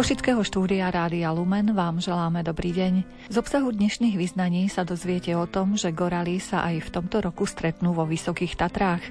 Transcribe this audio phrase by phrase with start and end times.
[0.00, 3.04] Košického štúdia Rádia Lumen vám želáme dobrý deň.
[3.28, 7.44] Z obsahu dnešných vyznaní sa dozviete o tom, že gorali sa aj v tomto roku
[7.44, 9.04] stretnú vo Vysokých Tatrách.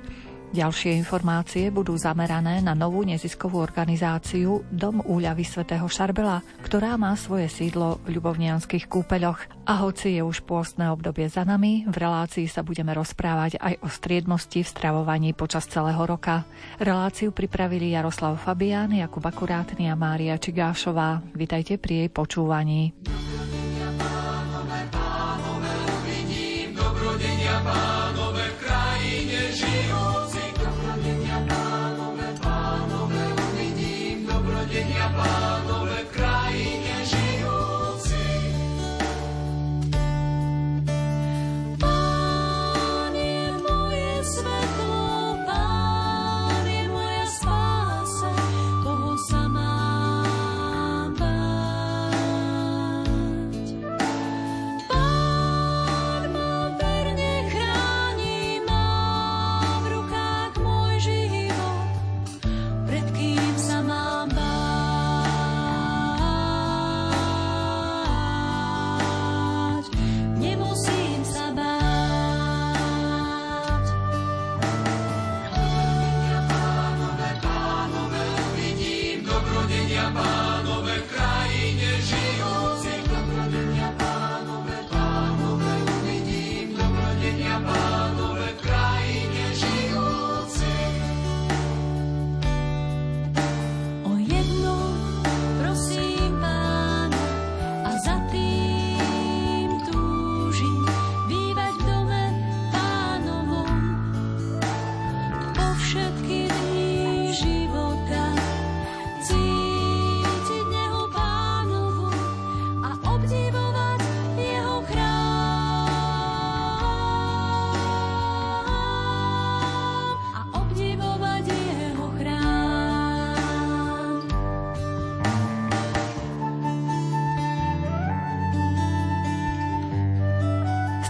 [0.50, 7.54] Ďalšie informácie budú zamerané na novú neziskovú organizáciu Dom úľavy svätého Šarbela, ktorá má svoje
[7.54, 9.46] sídlo v ľubovnianských kúpeľoch.
[9.70, 13.88] A hoci je už pôstne obdobie za nami, v relácii sa budeme rozprávať aj o
[13.94, 16.50] striednosti v stravovaní počas celého roka.
[16.82, 21.22] Reláciu pripravili Jaroslav Fabián, Jakub Akurátny a Mária Čigášová.
[21.38, 22.98] Vitajte pri jej počúvaní.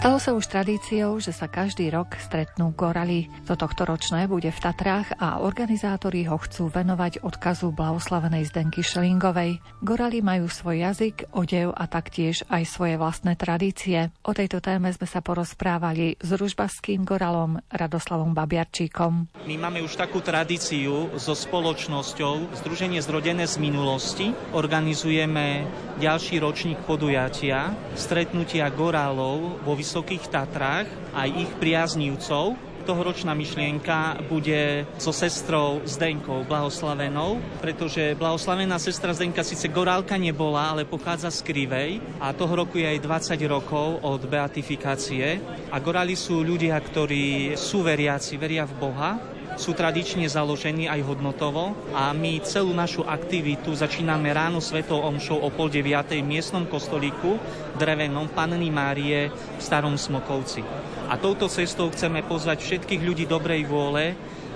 [0.00, 3.28] Stalo sa už tradíciou, že sa každý rok stretnú gorali.
[3.44, 9.60] To tohto ročné bude v Tatrách a organizátori ho chcú venovať odkazu blahoslavenej Zdenky Šelingovej.
[9.84, 14.08] Gorali majú svoj jazyk, odev a taktiež aj svoje vlastné tradície.
[14.24, 19.44] O tejto téme sme sa porozprávali s ružbaským goralom Radoslavom Babiarčíkom.
[19.44, 24.32] My máme už takú tradíciu so spoločnosťou Združenie zrodené z minulosti.
[24.56, 25.68] Organizujeme
[26.00, 30.86] ďalší ročník podujatia, stretnutia gorálov vo Vysokých Tatrách
[31.18, 32.54] aj ich priaznívcov.
[32.86, 40.86] Tohoročná myšlienka bude so sestrou Zdenkou Blahoslavenou, pretože blahoslavená sestra Zdenka síce gorálka nebola, ale
[40.86, 45.42] pochádza z Krivej a toho roku je aj 20 rokov od beatifikácie.
[45.74, 51.74] A goráli sú ľudia, ktorí sú veriaci, veria v Boha sú tradične založení aj hodnotovo
[51.96, 57.40] a my celú našu aktivitu začíname ráno svetou omšou o pol deviatej v miestnom kostolíku
[57.78, 60.62] drevenom Panny Márie v Starom Smokovci.
[61.10, 64.14] A touto cestou chceme pozvať všetkých ľudí dobrej vôle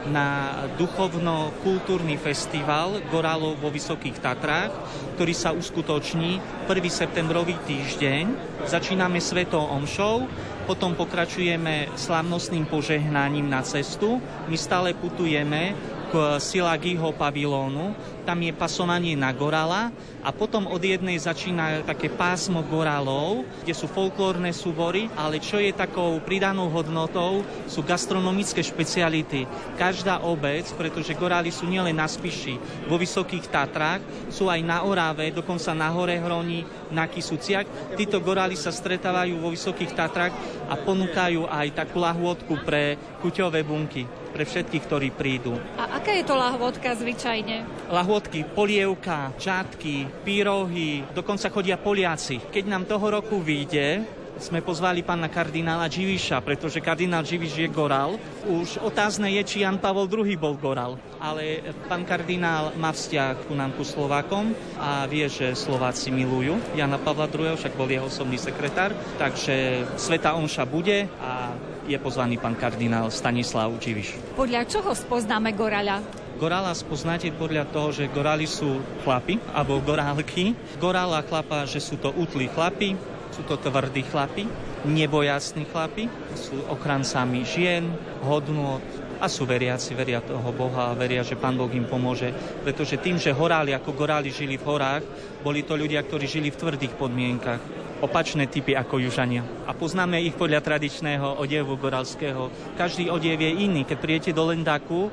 [0.09, 4.73] na duchovno-kultúrny festival Gorálov vo Vysokých Tatrách,
[5.17, 6.73] ktorý sa uskutoční 1.
[6.93, 8.25] septembrový týždeň.
[8.69, 10.29] Začíname svetou omšou,
[10.69, 14.21] potom pokračujeme slávnostným požehnaním na cestu.
[14.49, 15.77] My stále putujeme
[16.15, 17.91] k Silagiho pavilónu,
[18.23, 19.91] tam je pasovanie na gorala
[20.23, 25.75] a potom od jednej začína také pásmo gorálov, kde sú folklórne súbory, ale čo je
[25.75, 29.43] takou pridanou hodnotou, sú gastronomické špeciality.
[29.75, 35.35] Každá obec, pretože gorály sú nielen na Spiši, vo Vysokých Tatrách, sú aj na Oráve,
[35.35, 36.63] dokonca na Hore Hroni,
[36.95, 37.99] na Kisuciak.
[37.99, 40.35] Títo gorály sa stretávajú vo Vysokých Tatrách
[40.71, 45.55] a ponúkajú aj takú lahôdku pre kuťové bunky pre všetkých, ktorí prídu.
[45.79, 47.87] A aká je to lahôdka zvyčajne?
[47.87, 52.43] Lahôdky, polievka, čátky, pírohy, dokonca chodia Poliaci.
[52.51, 54.03] Keď nám toho roku vyjde,
[54.45, 58.21] sme pozvali pána kardinála Živiša, pretože kardinál Živiš je gorál.
[58.45, 61.01] Už otázne je, či Jan Pavol II bol gorál.
[61.17, 67.01] Ale pán kardinál má vzťah ku nám, ku Slovákom a vie, že Slováci milujú Jana
[67.01, 68.93] Pavla II, však bol jeho osobný sekretár.
[69.17, 71.57] Takže Sveta Omša bude a
[71.89, 74.37] je pozvaný pán kardinál Stanislav Čiviš.
[74.37, 76.05] Podľa čoho spoznáme goráľa?
[76.35, 80.53] Gorála spoznáte podľa toho, že goráli sú chlapi, alebo gorálky.
[80.83, 84.47] Gorála chlapa, že sú to útli chlapi, sú to tvrdí chlapi,
[84.87, 86.07] nebojasní chlapi,
[86.39, 87.91] sú ochrancami žien,
[88.23, 92.29] hodnot, a sú veriaci, veria toho Boha a veria, že Pán Boh im pomôže.
[92.61, 95.05] Pretože tým, že horáli ako goráli žili v horách,
[95.41, 99.41] boli to ľudia, ktorí žili v tvrdých podmienkach opačné typy ako južania.
[99.65, 102.53] A poznáme ich podľa tradičného odevu goralského.
[102.77, 103.89] Každý odev je iný.
[103.89, 105.09] Keď prídete do Lendaku,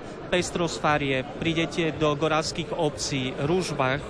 [0.81, 4.03] farie, prídete do goralských obcí, Rúžbach,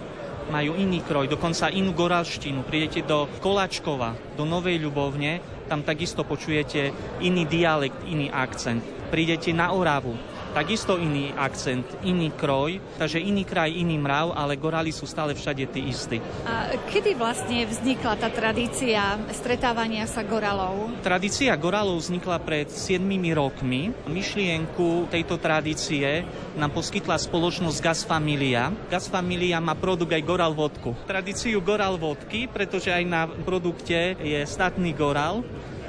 [0.52, 2.68] majú iný kroj, dokonca inú goralštinu.
[2.68, 6.92] Prídete do Kolačkova, do Novej Ľubovne, tam takisto počujete
[7.24, 8.84] iný dialekt, iný akcent.
[9.08, 10.12] Prídete na Oravu,
[10.52, 15.68] takisto iný akcent, iný kroj, takže iný kraj, iný mrav, ale goráli sú stále všade
[15.72, 16.18] tí istí.
[16.44, 20.92] A kedy vlastne vznikla tá tradícia stretávania sa goralov?
[21.02, 23.02] Tradícia goralov vznikla pred 7
[23.34, 23.96] rokmi.
[24.08, 26.28] Myšlienku tejto tradície
[26.60, 28.70] nám poskytla spoločnosť Gas Familia.
[28.92, 30.94] Gas Familia má produkt aj goral vodku.
[31.08, 35.44] Tradíciu goral vodky, pretože aj na produkte je statný goral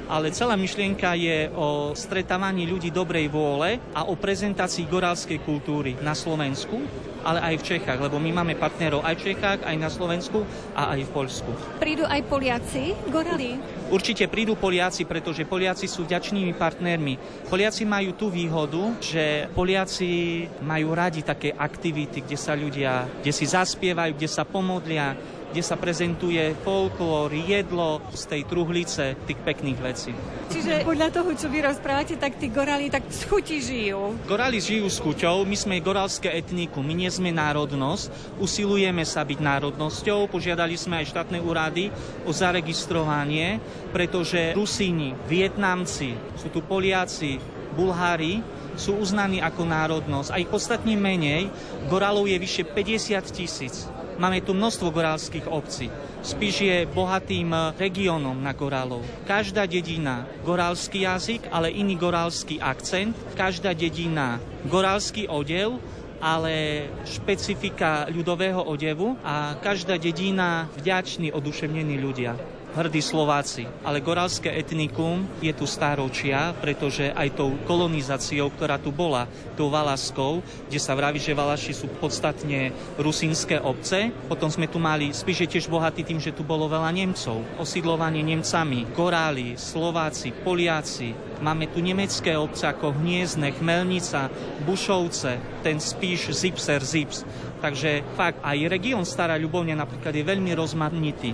[0.07, 6.17] ale celá myšlienka je o stretávaní ľudí dobrej vôle a o prezentácii gorálskej kultúry na
[6.17, 6.81] Slovensku,
[7.23, 10.43] ale aj v Čechách, lebo my máme partnerov aj v Čechách, aj na Slovensku
[10.75, 11.51] a aj v Poľsku.
[11.79, 13.55] Prídu aj Poliaci, gorali?
[13.87, 17.47] Určite prídu Poliaci, pretože Poliaci sú vďačnými partnermi.
[17.47, 23.47] Poliaci majú tú výhodu, že Poliaci majú radi také aktivity, kde sa ľudia, kde si
[23.47, 25.15] zaspievajú, kde sa pomodlia,
[25.53, 30.09] kde sa prezentuje folklór, jedlo z tej truhlice, tých pekných vecí.
[30.49, 34.17] Čiže podľa toho, čo vy rozprávate, tak tí gorali tak z chuti žijú.
[34.25, 39.37] Gorali žijú s chuťou, my sme goralské etniku, my nie sme národnosť, usilujeme sa byť
[39.37, 41.93] národnosťou, požiadali sme aj štátne úrady
[42.25, 43.61] o zaregistrovanie,
[43.93, 47.37] pretože Rusíni, Vietnamci, sú tu Poliaci,
[47.77, 48.41] Bulhári,
[48.73, 51.49] sú uznaní ako národnosť a ich podstatne menej.
[51.93, 53.85] Goralov je vyše 50 tisíc.
[54.23, 55.91] Máme tu množstvo gorálskych obcí.
[56.23, 59.03] Spíš je bohatým regiónom na gorálov.
[59.27, 63.19] Každá dedina gorálsky jazyk, ale iný gorálsky akcent.
[63.35, 65.75] Každá dedina gorálsky odev,
[66.23, 73.69] ale špecifika ľudového odevu a každá dedina vďační, oduševnení ľudia hrdí Slováci.
[73.85, 80.41] Ale goralské etnikum je tu stáročia, pretože aj tou kolonizáciou, ktorá tu bola, tou Valaskou,
[80.67, 84.09] kde sa vraví, že Valaši sú podstatne rusínske obce.
[84.25, 87.61] Potom sme tu mali, spíš tiež bohatý tým, že tu bolo veľa Nemcov.
[87.61, 91.13] Osídlovanie Nemcami, Goráli, Slováci, Poliaci.
[91.43, 94.31] Máme tu nemecké obce ako Hniezdne, Chmelnica,
[94.63, 97.21] Bušovce, ten spíš Zipser, Zips.
[97.63, 101.31] Takže fakt aj región Stará Ľubovňa napríklad je veľmi rozmanitý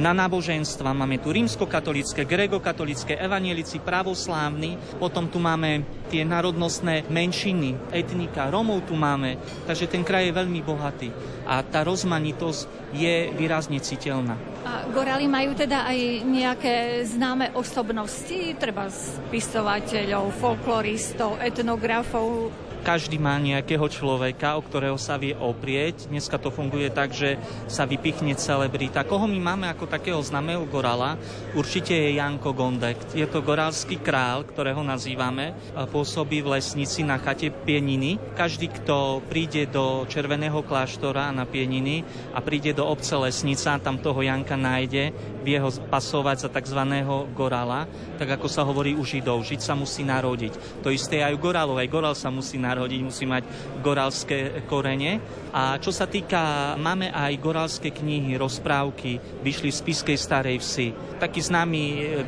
[0.00, 0.96] na náboženstva.
[0.96, 8.96] Máme tu rímskokatolické, gregokatolické, evanielici, pravoslávni, potom tu máme tie národnostné menšiny, etnika, Romov tu
[8.96, 9.36] máme,
[9.68, 11.08] takže ten kraj je veľmi bohatý
[11.48, 14.36] a tá rozmanitosť je výrazne citeľná.
[14.62, 16.74] A Gorali majú teda aj nejaké
[17.08, 26.10] známe osobnosti, treba spisovateľov, folkloristov, etnografov, každý má nejakého človeka, o ktorého sa vie oprieť.
[26.10, 27.38] Dneska to funguje tak, že
[27.70, 29.06] sa vypichne celebrita.
[29.06, 31.14] Koho my máme ako takého známeho gorala?
[31.54, 32.98] Určite je Janko Gondek.
[33.14, 35.54] Je to gorálsky král, ktorého nazývame.
[35.94, 38.18] Pôsobí v lesnici na chate Pieniny.
[38.34, 42.02] Každý, kto príde do Červeného kláštora na Pieniny
[42.34, 45.14] a príde do obce Lesnica, tam toho Janka nájde,
[45.46, 46.82] vie ho pasovať za tzv.
[47.30, 47.86] gorala,
[48.18, 49.46] tak ako sa hovorí u Židov.
[49.46, 50.82] Žiť sa musí narodiť.
[50.82, 51.78] To isté aj u gorálov.
[51.78, 53.44] Aj gorál sa musí narodiť narodiť, musí mať
[53.84, 55.20] goralské korene.
[55.52, 61.20] A čo sa týka, máme aj goralské knihy, rozprávky, vyšli z Spiskej starej vsi.
[61.20, 61.82] Taký známy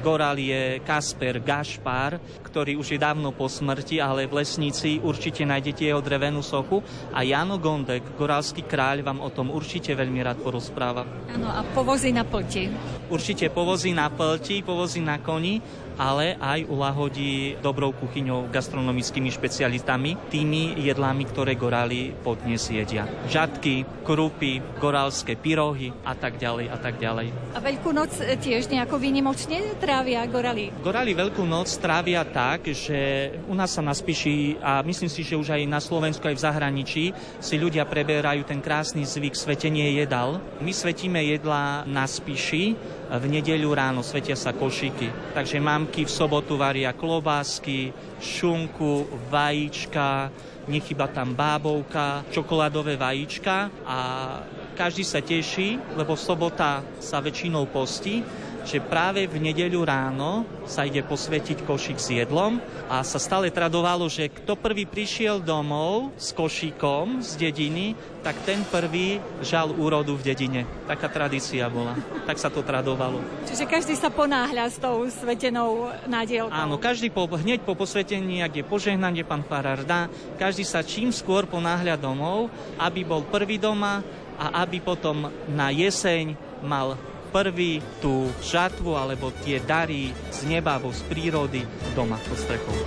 [0.05, 5.91] gorál je Kasper Gašpar, ktorý už je dávno po smrti, ale v lesnici určite nájdete
[5.91, 6.87] jeho drevenú sochu.
[7.11, 11.03] A Jano Gondek, goralský kráľ, vám o tom určite veľmi rád porozpráva.
[11.35, 12.71] Áno, a povozy na plti.
[13.11, 15.59] Určite povozy na plti, povozy na koni
[15.99, 23.07] ale aj ulahodí dobrou kuchyňou, gastronomickými špecialitami, tými jedlami, ktoré goráli podnes jedia.
[23.31, 27.31] Žatky, krupy, gorálske pyrohy a tak ďalej a tak ďalej.
[27.55, 30.75] A Veľkú noc tiež nejako výnimočne trávia gorali?
[30.83, 35.39] Gorali Veľkú noc trávia tak, že u nás sa na Spiši a myslím si, že
[35.39, 37.05] už aj na Slovensku, aj v zahraničí
[37.39, 40.43] si ľudia preberajú ten krásny zvyk svetenie jedal.
[40.61, 42.77] My svetíme jedla na Spiši,
[43.15, 45.37] v nedeľu ráno svetia sa košiky.
[45.37, 50.33] Takže mamky v sobotu varia klobásky, šunku, vajíčka,
[50.69, 53.99] nechyba tam bábovka, čokoládové vajíčka a
[54.75, 58.25] každý sa teší, lebo sobota sa väčšinou postí
[58.65, 64.09] že práve v nedeľu ráno sa ide posvetiť košík s jedlom a sa stále tradovalo,
[64.09, 67.93] že kto prvý prišiel domov s košíkom z dediny,
[68.25, 70.65] tak ten prvý žal úrodu v dedine.
[70.89, 71.93] Taká tradícia bola.
[72.25, 73.21] Tak sa to tradovalo.
[73.45, 76.49] Čiže každý sa ponáhľa s tou svetenou nádielkou.
[76.49, 80.09] Áno, každý po, hneď po posvetení, ak je požehnanie, pán farár dá,
[80.41, 82.49] každý sa čím skôr ponáhľa domov,
[82.81, 84.01] aby bol prvý doma
[84.41, 86.97] a aby potom na jeseň mal
[87.35, 91.67] prvý tú žatvu alebo tie dary z neba alebo z prírody
[91.99, 92.79] doma pod strechou.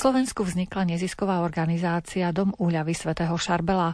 [0.00, 3.92] Slovensku vznikla nezisková organizácia Dom úľavy svätého Šarbela.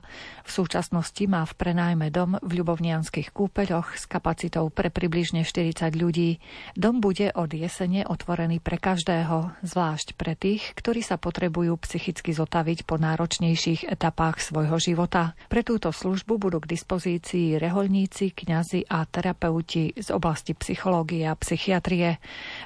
[0.56, 6.40] Súčasnosti má v prenájme dom v Ľubovnianských kúpeľoch s kapacitou pre približne 40 ľudí.
[6.72, 12.88] Dom bude od jesene otvorený pre každého, zvlášť pre tých, ktorí sa potrebujú psychicky zotaviť
[12.88, 15.36] po náročnejších etapách svojho života.
[15.52, 22.16] Pre túto službu budú k dispozícii reholníci, kňazi a terapeuti z oblasti psychológie a psychiatrie.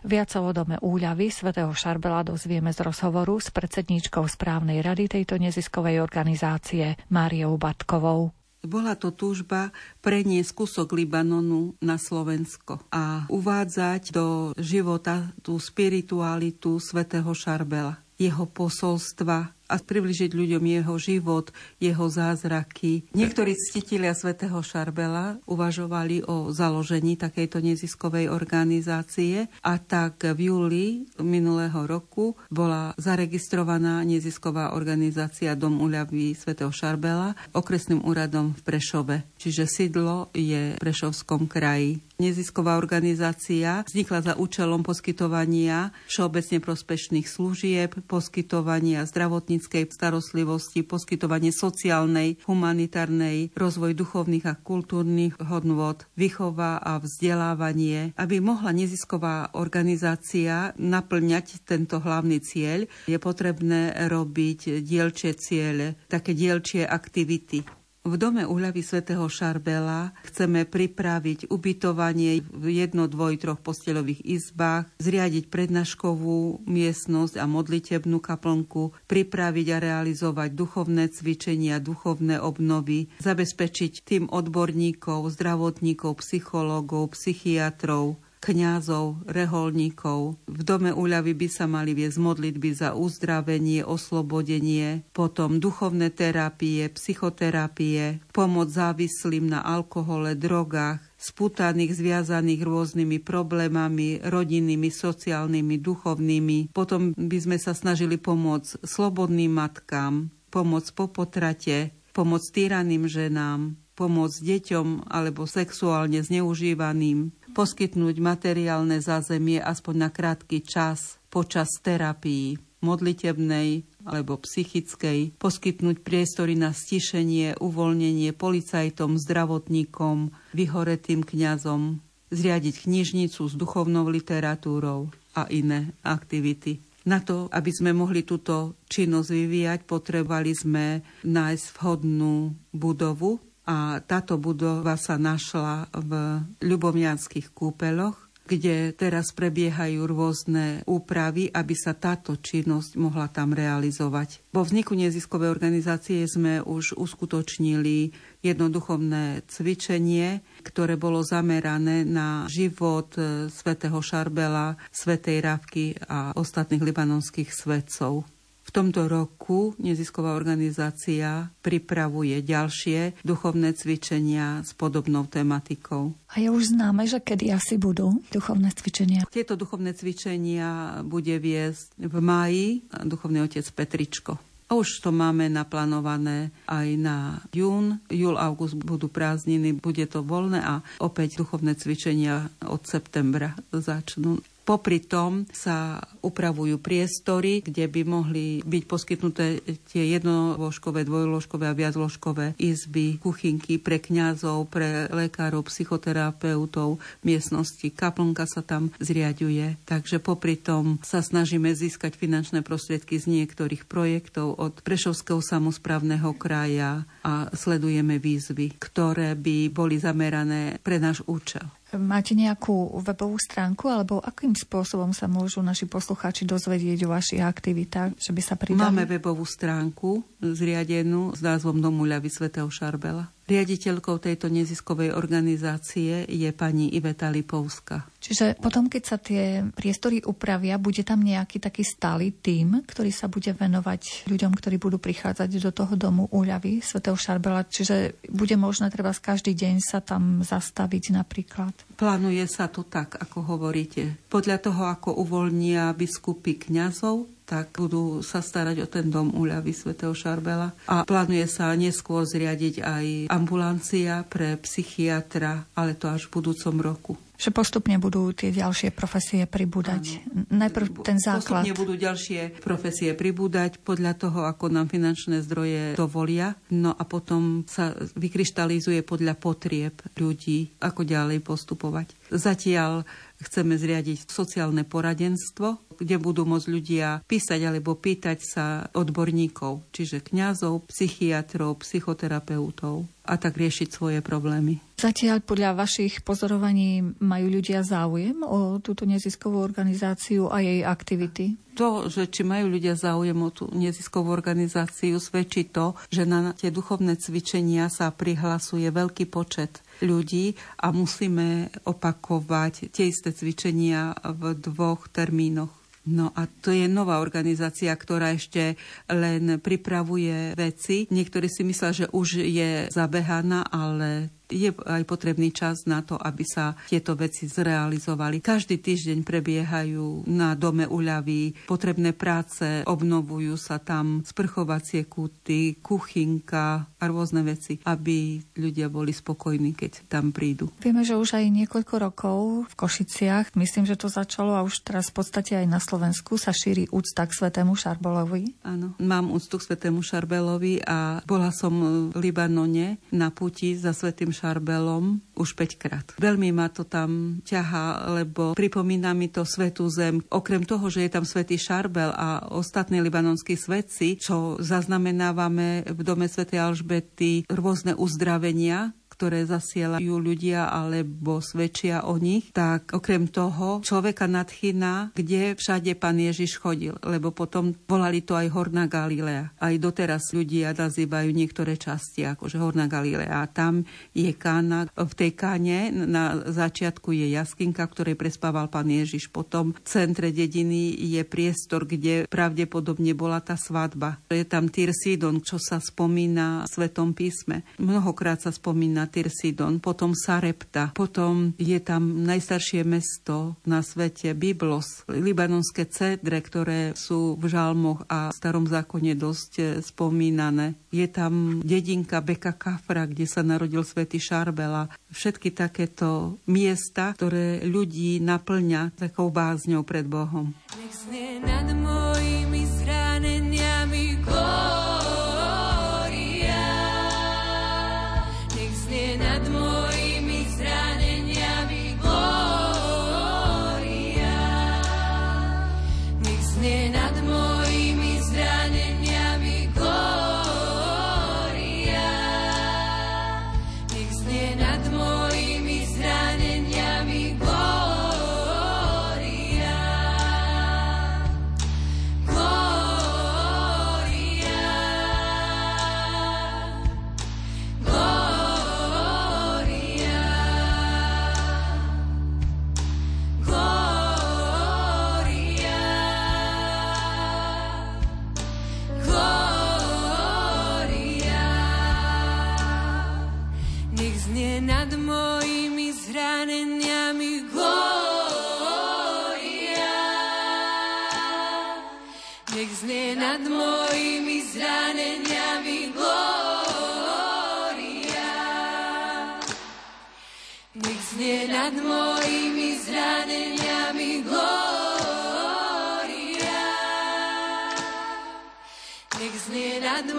[0.06, 5.98] Viac o dome úľavy svätého Šarbela dozvieme z rozhovoru s predsedníčkou správnej rady tejto neziskovej
[5.98, 8.36] organizácie Máriou Batkovou.
[8.60, 9.72] Bola to túžba
[10.04, 19.56] preniesť kúsok Libanonu na Slovensko a uvádzať do života tú spiritualitu svätého Šarbela, jeho posolstva,
[19.70, 23.06] a približiť ľuďom jeho život, jeho zázraky.
[23.14, 30.86] Niektorí ctitelia svätého Šarbela uvažovali o založení takejto neziskovej organizácie a tak v júli
[31.22, 39.16] minulého roku bola zaregistrovaná nezisková organizácia Dom uľavy svätého Šarbela okresným úradom v Prešove.
[39.38, 42.02] Čiže sídlo je v Prešovskom kraji.
[42.20, 53.56] Nezisková organizácia vznikla za účelom poskytovania všeobecne prospešných služieb, poskytovania zdravotníckej starostlivosti, poskytovanie sociálnej, humanitárnej,
[53.56, 58.12] rozvoj duchovných a kultúrnych hodnôt, výchova a vzdelávanie.
[58.20, 66.84] Aby mohla nezisková organizácia naplňať tento hlavný cieľ, je potrebné robiť dielčie ciele, také dielčie
[66.84, 67.79] aktivity.
[68.00, 75.52] V dome úľavy svätého Šarbela chceme pripraviť ubytovanie v jedno, dvoj, troch posteľových izbách, zriadiť
[75.52, 85.28] prednáškovú miestnosť a modlitebnú kaplnku, pripraviť a realizovať duchovné cvičenia, duchovné obnovy, zabezpečiť tým odborníkov,
[85.36, 90.40] zdravotníkov, psychológov, psychiatrov, kňazov, reholníkov.
[90.48, 98.24] V dome úľavy by sa mali viesť modlitby za uzdravenie, oslobodenie, potom duchovné terapie, psychoterapie,
[98.32, 106.72] pomoc závislým na alkohole, drogách, sputaných, zviazaných rôznymi problémami, rodinnými, sociálnymi, duchovnými.
[106.72, 114.38] Potom by sme sa snažili pomôcť slobodným matkám, pomôcť po potrate, pomôcť týraným ženám, pomôcť
[114.40, 124.40] deťom alebo sexuálne zneužívaným, poskytnúť materiálne zázemie aspoň na krátky čas počas terapii modlitebnej alebo
[124.40, 132.00] psychickej, poskytnúť priestory na stišenie, uvoľnenie policajtom, zdravotníkom, vyhoretým kňazom,
[132.32, 136.80] zriadiť knižnicu s duchovnou literatúrou a iné aktivity.
[137.08, 144.34] Na to, aby sme mohli túto činnosť vyvíjať, potrebovali sme nájsť vhodnú budovu a táto
[144.34, 152.98] budova sa našla v Ľubomianských kúpeloch kde teraz prebiehajú rôzne úpravy, aby sa táto činnosť
[152.98, 154.42] mohla tam realizovať.
[154.50, 158.10] Po vzniku neziskovej organizácie sme už uskutočnili
[158.42, 166.82] jedno duchovné cvičenie, ktoré bolo zamerané na život e, svätého Šarbela, svätej Rávky a ostatných
[166.82, 168.26] libanonských svetcov.
[168.70, 176.14] V tomto roku nezisková organizácia pripravuje ďalšie duchovné cvičenia s podobnou tematikou.
[176.30, 179.26] A je už známe, že kedy asi budú duchovné cvičenia?
[179.26, 184.38] Tieto duchovné cvičenia bude viesť v máji duchovný otec Petričko.
[184.70, 187.98] A už to máme naplánované aj na jún.
[188.06, 194.38] Júl, august budú prázdniny, bude to voľné a opäť duchovné cvičenia od septembra začnú.
[194.70, 199.58] Popri tom sa upravujú priestory, kde by mohli byť poskytnuté
[199.90, 207.90] tie jednoložkové, dvojložkové a viacložkové izby, kuchynky pre kňazov, pre lekárov, psychoterapeutov, miestnosti.
[207.90, 209.74] Kaplnka sa tam zriaďuje.
[209.90, 217.02] Takže popri tom sa snažíme získať finančné prostriedky z niektorých projektov od Prešovského samozprávneho kraja
[217.26, 221.66] a sledujeme výzvy, ktoré by boli zamerané pre náš účel.
[221.98, 228.14] Máte nejakú webovú stránku, alebo akým spôsobom sa môžu naši poslucháči dozvedieť o vašich aktivitách,
[228.14, 228.86] že by sa pridali?
[228.86, 233.34] Máme webovú stránku zriadenú s názvom Domu ľavy svätého Šarbela.
[233.50, 238.06] Riaditeľkou tejto neziskovej organizácie je pani Iveta Lipovska.
[238.22, 243.26] Čiže potom, keď sa tie priestory upravia, bude tam nejaký taký stály tím, ktorý sa
[243.26, 247.66] bude venovať ľuďom, ktorí budú prichádzať do toho domu úľavy svätého Šarbela.
[247.66, 251.74] Čiže bude možné treba každý deň sa tam zastaviť napríklad.
[251.98, 254.14] Plánuje sa to tak, ako hovoríte.
[254.30, 260.14] Podľa toho, ako uvoľnia biskupy kňazov, tak budú sa starať o ten dom úľavy svätého
[260.14, 260.70] Šarbela.
[260.86, 267.14] A plánuje sa neskôr zriadiť aj ambulancia pre psychiatra, ale to až v budúcom roku
[267.40, 270.20] že postupne budú tie ďalšie profesie pribúdať.
[270.28, 270.60] Ano.
[270.60, 271.64] Najprv ten základ.
[271.64, 276.52] Postupne budú ďalšie profesie pribúdať podľa toho, ako nám finančné zdroje dovolia.
[276.68, 282.12] No a potom sa vykryštalizuje podľa potrieb ľudí, ako ďalej postupovať.
[282.28, 283.08] Zatiaľ
[283.40, 290.88] chceme zriadiť sociálne poradenstvo, kde budú môcť ľudia písať alebo pýtať sa odborníkov, čiže kňazov,
[290.88, 294.80] psychiatrov, psychoterapeutov a tak riešiť svoje problémy.
[295.00, 301.56] Zatiaľ podľa vašich pozorovaní majú ľudia záujem o túto neziskovú organizáciu a jej aktivity?
[301.80, 306.68] To, že či majú ľudia záujem o tú neziskovú organizáciu, svedčí to, že na tie
[306.68, 315.08] duchovné cvičenia sa prihlasuje veľký počet ľudí a musíme opakovať tie isté cvičenia v dvoch
[315.12, 315.72] termínoch.
[316.08, 318.80] No a to je nová organizácia, ktorá ešte
[319.12, 321.04] len pripravuje veci.
[321.12, 326.42] Niektorí si myslia, že už je zabehaná, ale je aj potrebný čas na to, aby
[326.44, 328.42] sa tieto veci zrealizovali.
[328.42, 337.04] Každý týždeň prebiehajú na dome uľavy potrebné práce, obnovujú sa tam sprchovacie kúty, kuchynka a
[337.06, 340.68] rôzne veci, aby ľudia boli spokojní, keď tam prídu.
[340.82, 345.08] Vieme, že už aj niekoľko rokov v Košiciach, myslím, že to začalo a už teraz
[345.14, 348.66] v podstate aj na Slovensku sa šíri úcta k svetému Šarbelovi.
[348.66, 351.72] Áno, mám úctu k svetému Šarbelovi a bola som
[352.10, 356.06] v Libanone na puti za svetým Šarbelom už 5 krát.
[356.16, 360.24] Veľmi ma to tam ťaha, lebo pripomína mi to svetú zem.
[360.32, 366.24] Okrem toho, že je tam svetý Šarbel a ostatní libanonskí svetci, čo zaznamenávame v dome
[366.24, 374.24] svätej Alžbety, rôzne uzdravenia, ktoré zasielajú ľudia alebo svedčia o nich, tak okrem toho človeka
[374.24, 379.52] nadchýna, kde všade pán Ježiš chodil, lebo potom volali to aj Horná Galilea.
[379.60, 383.28] Aj doteraz ľudia nazývajú niektoré časti, akože Horná Galilea.
[383.28, 383.84] A tam
[384.16, 389.28] je kána, v tej káne na začiatku je jaskinka, ktorej prespával pán Ježiš.
[389.28, 394.16] Potom v centre dediny je priestor, kde pravdepodobne bola tá svadba.
[394.32, 397.68] Je tam Tyr Sidon, čo sa spomína v Svetom písme.
[397.76, 405.90] Mnohokrát sa spomína Tirsidon, potom Sarepta, potom je tam najstaršie mesto na svete, Biblos, libanonské
[405.90, 410.78] cedre, ktoré sú v žalmoch a v starom zákone dosť eh, spomínané.
[410.94, 414.86] Je tam dedinka Beka Kafra, kde sa narodil svätý Šarbela.
[415.10, 420.54] Všetky takéto miesta, ktoré ľudí naplňa takou bázňou pred Bohom.
[420.78, 424.22] Nech nad mojimi zraneniami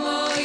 [0.01, 0.40] gol.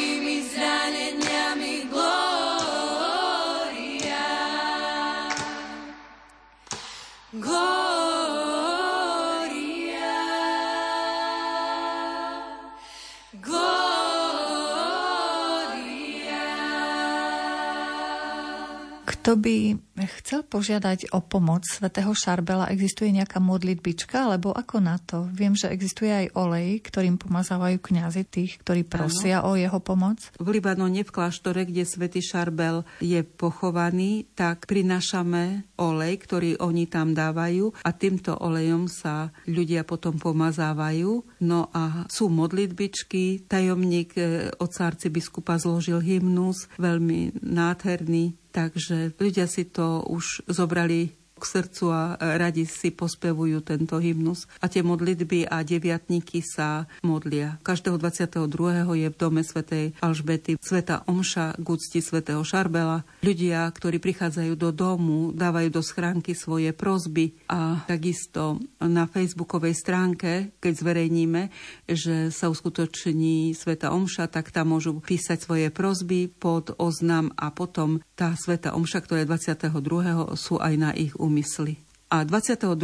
[19.26, 19.74] Kto by
[20.22, 25.26] chcel požiadať o pomoc svätého Šarbela, existuje nejaká modlitbička, alebo ako na to?
[25.34, 29.50] Viem, že existuje aj olej, ktorým pomazávajú kňazi tých, ktorí prosia ano.
[29.50, 30.30] o jeho pomoc.
[30.38, 37.10] V Libanone, v kláštore, kde svätý Šarbel je pochovaný, tak prinášame olej, ktorý oni tam
[37.10, 41.42] dávajú a týmto olejom sa ľudia potom pomazávajú.
[41.42, 44.70] No a sú modlitbičky, tajomník e, od
[45.10, 52.64] biskupa zložil hymnus, veľmi nádherný, Takže ľudia si to už zobrali k srdcu a radi
[52.64, 54.49] si pospevujú tento hymnus.
[54.64, 57.61] A tie modlitby a deviatníky sa modlia.
[57.61, 58.49] Každého 22.
[58.96, 61.68] je v dome svätej Alžbety sveta Omša k
[62.01, 63.05] svätého Šarbela.
[63.20, 70.57] Ľudia, ktorí prichádzajú do domu, dávajú do schránky svoje prozby a takisto na facebookovej stránke,
[70.57, 71.53] keď zverejníme,
[71.85, 78.01] že sa uskutoční sveta Omša, tak tam môžu písať svoje prozby pod oznam a potom
[78.16, 80.33] tá sveta Omša, ktorá je 22.
[80.38, 81.82] sú aj na ich úmysly.
[82.06, 82.78] A 22.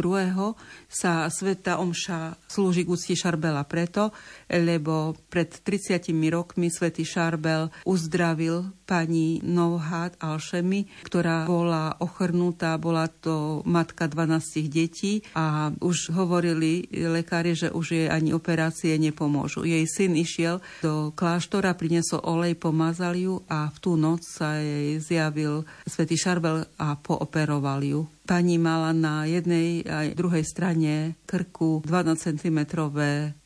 [0.91, 4.11] sa Sveta Omša slúži k úcti Šarbela preto,
[4.51, 13.63] lebo pred 30 rokmi Svetý Šarbel uzdravil pani Novhat Alšemi, ktorá bola ochrnutá, bola to
[13.63, 19.63] matka 12 detí a už hovorili lekári, že už jej ani operácie nepomôžu.
[19.63, 24.99] Jej syn išiel do kláštora, priniesol olej, pomazal ju a v tú noc sa jej
[24.99, 28.03] zjavil Svetý Šarbel a pooperoval ju.
[28.23, 32.59] Pani mala na jednej aj druhej strane krku 12 cm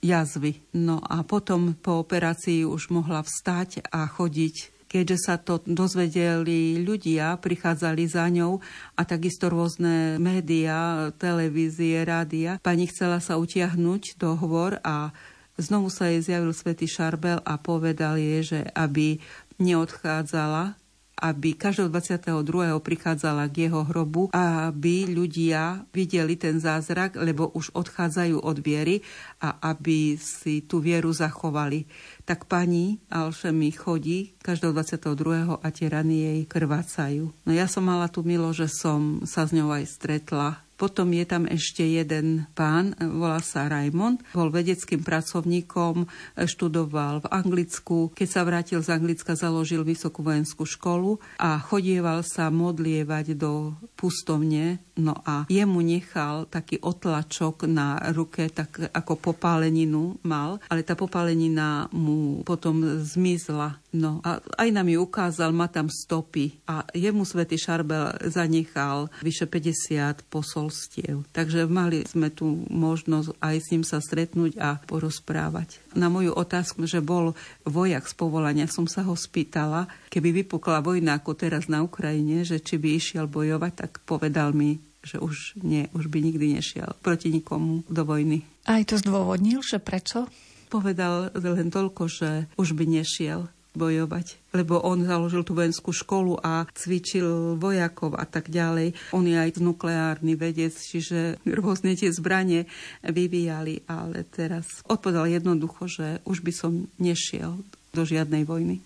[0.05, 0.61] jazvy.
[0.77, 7.35] No a potom po operácii už mohla vstať a chodiť keďže sa to dozvedeli ľudia,
[7.43, 8.63] prichádzali za ňou
[8.95, 12.57] a takisto rôzne médiá, televízie, rádia.
[12.63, 15.11] Pani chcela sa utiahnuť do hvor a
[15.59, 19.19] znovu sa jej zjavil svätý Šarbel a povedal jej, že aby
[19.59, 20.79] neodchádzala,
[21.17, 22.77] aby každého 22.
[22.79, 24.29] prichádzala k jeho hrobu
[24.67, 29.01] aby ľudia videli ten zázrak, lebo už odchádzajú od viery
[29.41, 31.89] a aby si tú vieru zachovali.
[32.27, 35.57] Tak pani Alšemi chodí každého 22.
[35.63, 37.33] a tie rany jej krvácajú.
[37.47, 41.25] No ja som mala tú milo, že som sa s ňou aj stretla potom je
[41.25, 46.05] tam ešte jeden pán, volá sa Raimond, bol vedeckým pracovníkom,
[46.37, 48.13] študoval v Anglicku.
[48.13, 54.77] Keď sa vrátil z Anglicka, založil vysokú vojenskú školu a chodieval sa modlievať do pustovne,
[55.01, 61.89] no a jemu nechal taký otlačok na ruke, tak ako popáleninu mal, ale tá popálenina
[61.89, 63.81] mu potom zmizla.
[63.95, 69.47] No a aj nám ju ukázal, má tam stopy a jemu svätý Šarbel zanechal vyše
[69.47, 71.23] 50 posolstiev.
[71.31, 75.79] Takže mali sme tu možnosť aj s ním sa stretnúť a porozprávať.
[75.95, 77.31] Na moju otázku, že bol
[77.63, 82.59] vojak z povolania, som sa ho spýtala, keby vypukla vojna ako teraz na Ukrajine, že
[82.59, 87.31] či by išiel bojovať, tak povedal mi, že už nie, už by nikdy nešiel proti
[87.31, 88.43] nikomu do vojny.
[88.67, 90.27] Aj to zdôvodnil, že prečo?
[90.67, 93.47] Povedal len toľko, že už by nešiel
[93.77, 98.97] bojovať, lebo on založil tú vojenskú školu a cvičil vojakov a tak ďalej.
[99.13, 102.65] On je aj nukleárny vedec, čiže rôzne tie zbranie
[103.05, 107.61] vyvíjali, ale teraz odpovedal jednoducho, že už by som nešiel
[107.93, 108.81] do žiadnej vojny.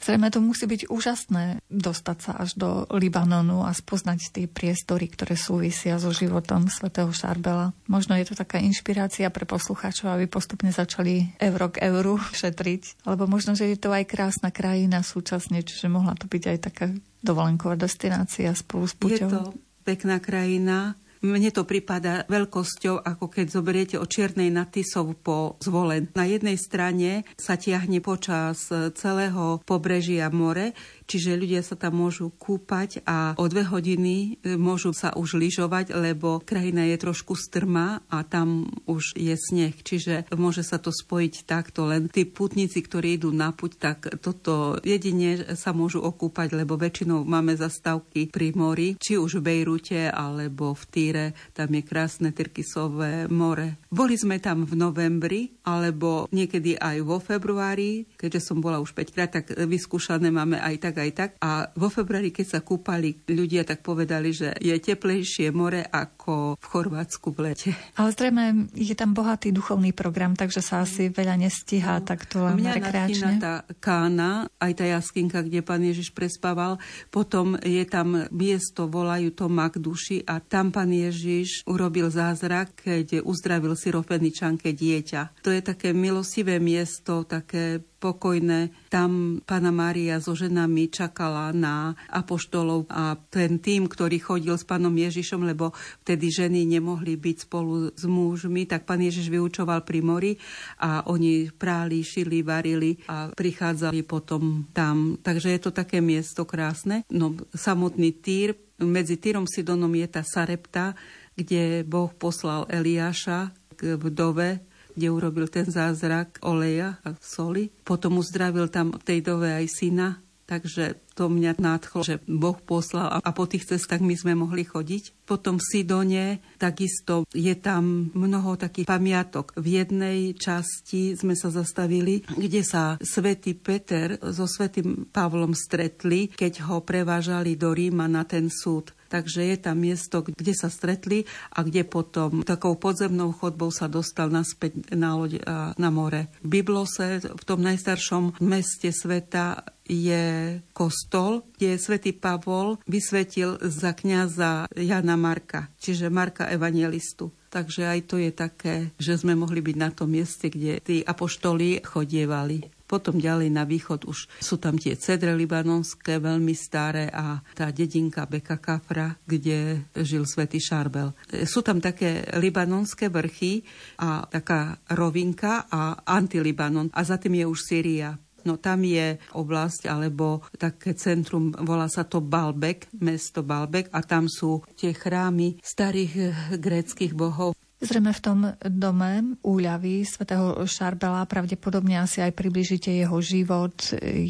[0.00, 5.36] Zrejme to musí byť úžasné dostať sa až do Libanonu a spoznať tie priestory, ktoré
[5.36, 7.76] súvisia so životom svätého Šarbela.
[7.84, 13.04] Možno je to taká inšpirácia pre poslucháčov, aby postupne začali euro k euru šetriť.
[13.04, 16.86] Alebo možno, že je to aj krásna krajina súčasne, čiže mohla to byť aj taká
[17.20, 19.28] dovolenková destinácia spolu s puťou.
[19.28, 19.40] Je to
[19.84, 26.08] pekná krajina, mne to prípada veľkosťou, ako keď zoberiete od Čiernej na Tisov po zvolen.
[26.16, 30.72] Na jednej strane sa tiahne počas celého pobrežia more,
[31.10, 35.90] čiže ľudia sa tam môžu kúpať a o dve hodiny e, môžu sa už lyžovať,
[35.98, 41.50] lebo krajina je trošku strmá a tam už je sneh, čiže môže sa to spojiť
[41.50, 41.90] takto.
[41.90, 47.26] Len tí putníci, ktorí idú na puť, tak toto jedine sa môžu okúpať, lebo väčšinou
[47.26, 53.26] máme zastávky pri mori, či už v Bejrute alebo v Týre, tam je krásne Tyrkisové
[53.26, 53.82] more.
[53.90, 59.14] Boli sme tam v novembri, alebo niekedy aj vo februári, keďže som bola už 5
[59.14, 61.30] krát, tak vyskúšané máme aj tak, aj tak.
[61.40, 66.66] A vo februári, keď sa kúpali ľudia, tak povedali, že je teplejšie more ako v
[66.66, 67.70] Chorvátsku v lete.
[67.96, 72.60] Ale zrejme je tam bohatý duchovný program, takže sa asi veľa nestíha no, takto len
[72.60, 73.32] mňa rekreačne.
[73.40, 76.76] tá kána, aj tá jaskinka, kde pán Ježiš prespával.
[77.08, 83.74] Potom je tam miesto, volajú to Magduši a tam pán Ježiš urobil zázrak, keď uzdravil
[83.74, 85.42] syrofeničanke dieťa.
[85.44, 88.72] To je také milosivé miesto, také pokojné.
[88.88, 94.96] Tam pána Mária so ženami čakala na apoštolov a ten tým, ktorý chodil s pánom
[94.96, 100.32] Ježišom, lebo vtedy ženy nemohli byť spolu s mužmi, tak pán Ježiš vyučoval pri mori
[100.80, 105.20] a oni práli, šili, varili a prichádzali potom tam.
[105.20, 107.04] Takže je to také miesto krásne.
[107.12, 110.96] No, samotný Týr, medzi Týrom Sidonom je tá Sarepta,
[111.36, 114.69] kde Boh poslal Eliáša k vdove
[115.00, 117.72] kde urobil ten zázrak oleja a soli.
[117.88, 123.30] Potom uzdravil tam tej dove aj syna, takže to mňa nádchlo, že Boh poslal a
[123.36, 125.28] po tých cestách my sme mohli chodiť.
[125.28, 129.52] Potom v Sidone takisto je tam mnoho takých pamiatok.
[129.60, 136.64] V jednej časti sme sa zastavili, kde sa svätý Peter so svätým Pavlom stretli, keď
[136.72, 138.96] ho prevážali do Ríma na ten súd.
[139.10, 144.30] Takže je tam miesto, kde sa stretli a kde potom takou podzemnou chodbou sa dostal
[144.30, 146.30] naspäť na loď a na more.
[146.46, 154.70] V Biblose, v tom najstaršom meste sveta je kostol, kde svätý Pavol vysvetil za kňaza
[154.78, 157.34] Jana Marka, čiže Marka Evangelistu.
[157.50, 161.82] Takže aj to je také, že sme mohli byť na tom mieste, kde tí apoštoli
[161.82, 162.62] chodievali.
[162.86, 168.26] Potom ďalej na východ už sú tam tie cedre libanonské, veľmi staré a tá dedinka
[168.26, 171.14] Beka Kafra, kde žil svätý Šarbel.
[171.46, 173.62] Sú tam také libanonské vrchy
[174.02, 178.18] a taká rovinka a antilibanon a za tým je už Syria.
[178.48, 184.30] No tam je oblasť alebo také centrum, volá sa to Balbek, mesto Balbek a tam
[184.30, 186.12] sú tie chrámy starých
[186.56, 187.56] gréckých bohov.
[187.80, 193.72] Zrejme v tom dome úľavy svätého Šarbela pravdepodobne asi aj približíte jeho život,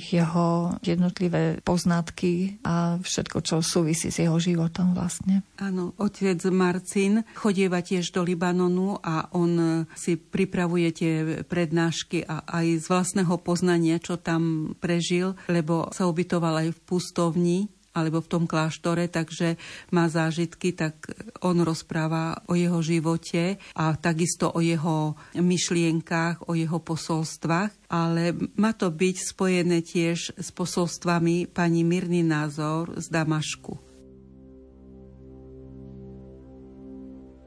[0.06, 5.42] jeho jednotlivé poznatky a všetko, čo súvisí s jeho životom vlastne.
[5.58, 12.66] Áno, otec Marcin chodieva tiež do Libanonu a on si pripravuje tie prednášky a aj
[12.80, 17.58] z vlastného poznania, čo tam prežil, lebo sa ubytoval aj v pustovni
[17.90, 19.58] alebo v tom kláštore, takže
[19.90, 21.10] má zážitky, tak
[21.42, 28.70] on rozpráva o jeho živote a takisto o jeho myšlienkách, o jeho posolstvách, ale má
[28.72, 33.74] to byť spojené tiež s posolstvami pani Mirny Názor z Damašku.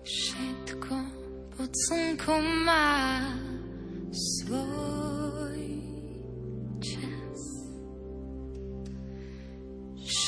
[0.03, 0.95] Všetko
[1.55, 3.23] pod slnkom má
[4.11, 5.12] svoj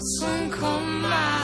[0.00, 0.66] 送客
[1.02, 1.37] 马。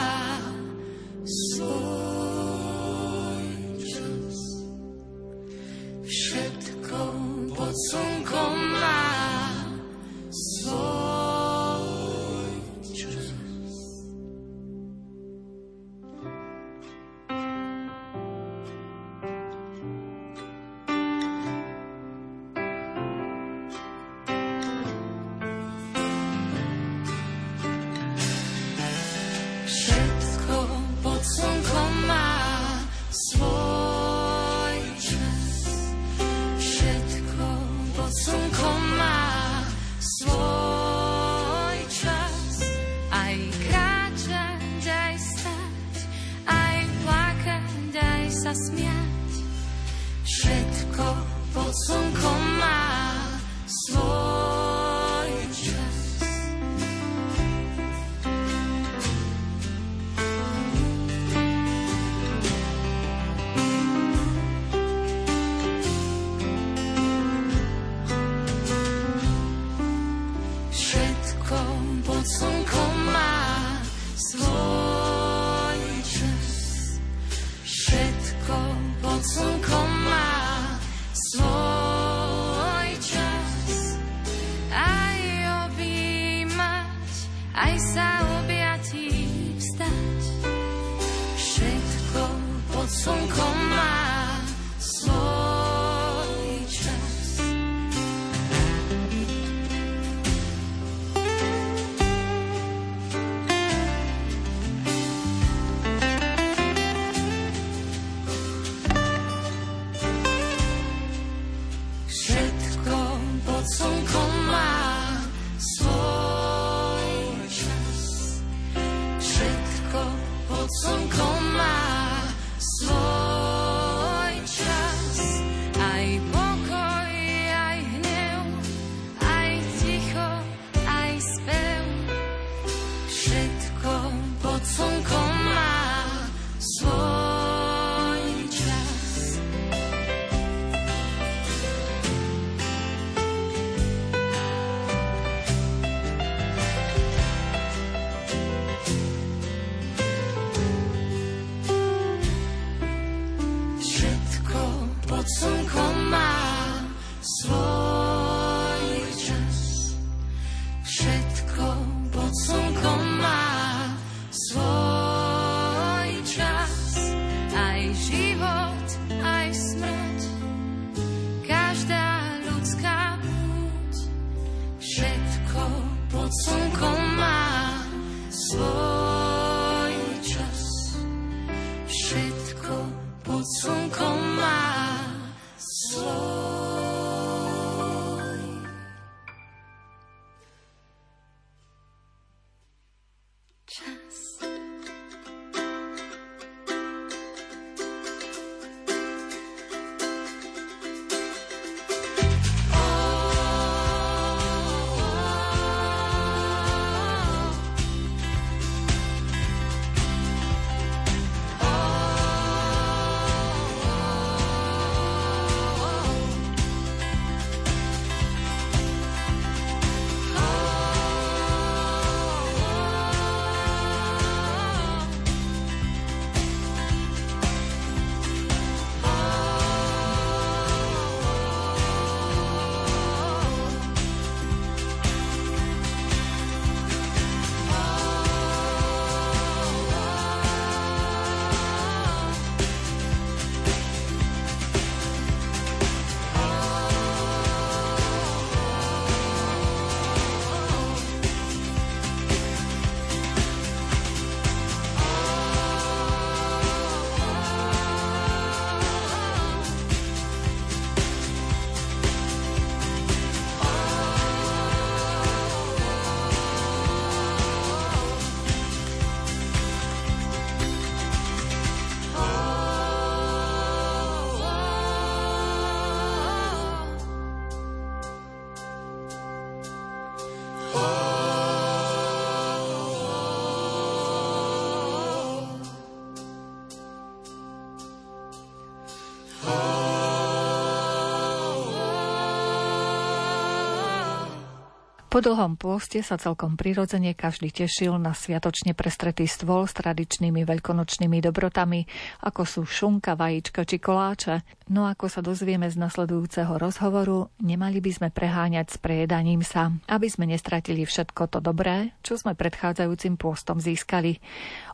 [295.15, 301.23] Po dlhom pôste sa celkom prirodzene každý tešil na sviatočne prestretý stôl s tradičnými veľkonočnými
[301.23, 301.87] dobrotami,
[302.19, 304.43] ako sú šunka, vajíčka či koláče.
[304.75, 310.11] No ako sa dozvieme z nasledujúceho rozhovoru, nemali by sme preháňať s prejedaním sa, aby
[310.11, 314.19] sme nestratili všetko to dobré, čo sme predchádzajúcim pôstom získali.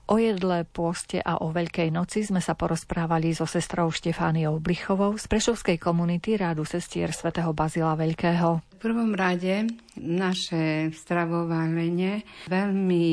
[0.10, 5.26] O jedle, pôste a o Veľkej noci sme sa porozprávali so sestrou Štefániou Blichovou z
[5.30, 8.60] Prešovskej komunity Rádu sestier svätého Bazila Veľkého.
[8.76, 13.06] V prvom rade naše stravovanie veľmi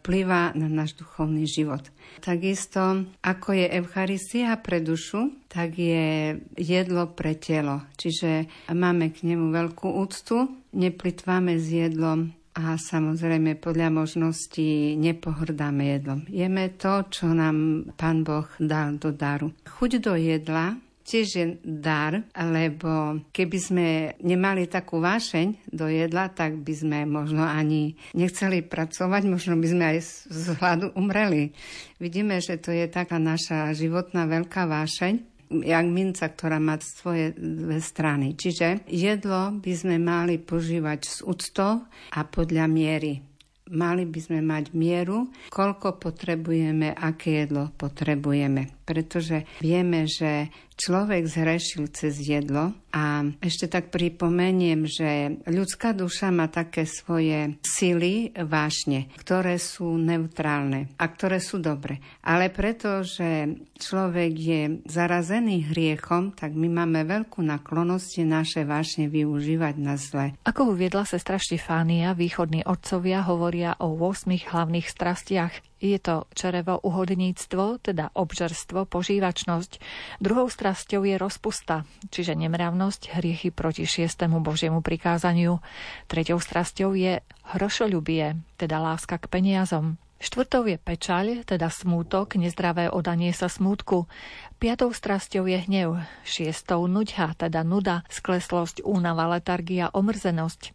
[0.00, 1.82] vplyvá na náš duchovný život.
[2.22, 7.82] Takisto, ako je Eucharistia pre dušu, tak je jedlo pre telo.
[7.98, 16.24] Čiže máme k nemu veľkú úctu, neplitváme s jedlom a samozrejme podľa možností nepohrdáme jedlom.
[16.32, 19.52] Jeme to, čo nám Pán Boh dal do daru.
[19.68, 23.86] Chuť do jedla tiež je dar, lebo keby sme
[24.18, 29.84] nemali takú vášeň do jedla, tak by sme možno ani nechceli pracovať, možno by sme
[29.94, 31.54] aj z hladu umreli.
[32.02, 37.78] Vidíme, že to je taká naša životná veľká vášeň jak minca, ktorá má svoje dve
[37.78, 38.34] strany.
[38.34, 43.22] Čiže jedlo by sme mali požívať s úctou a podľa miery.
[43.66, 48.85] Mali by sme mať mieru, koľko potrebujeme, aké jedlo potrebujeme.
[48.86, 56.46] Pretože vieme, že človek zhrešil cez jedlo a ešte tak pripomeniem, že ľudská duša má
[56.52, 61.98] také svoje sily, vášne, ktoré sú neutrálne a ktoré sú dobre.
[62.20, 69.96] Ale pretože človek je zarazený hriechom, tak my máme veľkú naklonosť naše vášne využívať na
[69.96, 70.36] zle.
[70.44, 77.84] Ako uviedla sestra Štefánia, východní otcovia hovoria o 8 hlavných strastiach je to čerevo uhodníctvo,
[77.84, 79.78] teda obžerstvo, požívačnosť.
[80.24, 85.60] Druhou strasťou je rozpusta, čiže nemravnosť, hriechy proti šiestému Božiemu prikázaniu.
[86.08, 87.20] Treťou strasťou je
[87.52, 90.00] hrošoľubie, teda láska k peniazom.
[90.16, 94.08] Štvrtou je pečaľ, teda smútok, nezdravé odanie sa smútku.
[94.56, 100.72] Piatou strasťou je hnev, šiestou nuďha, teda nuda, skleslosť, únava, letargia, omrzenosť.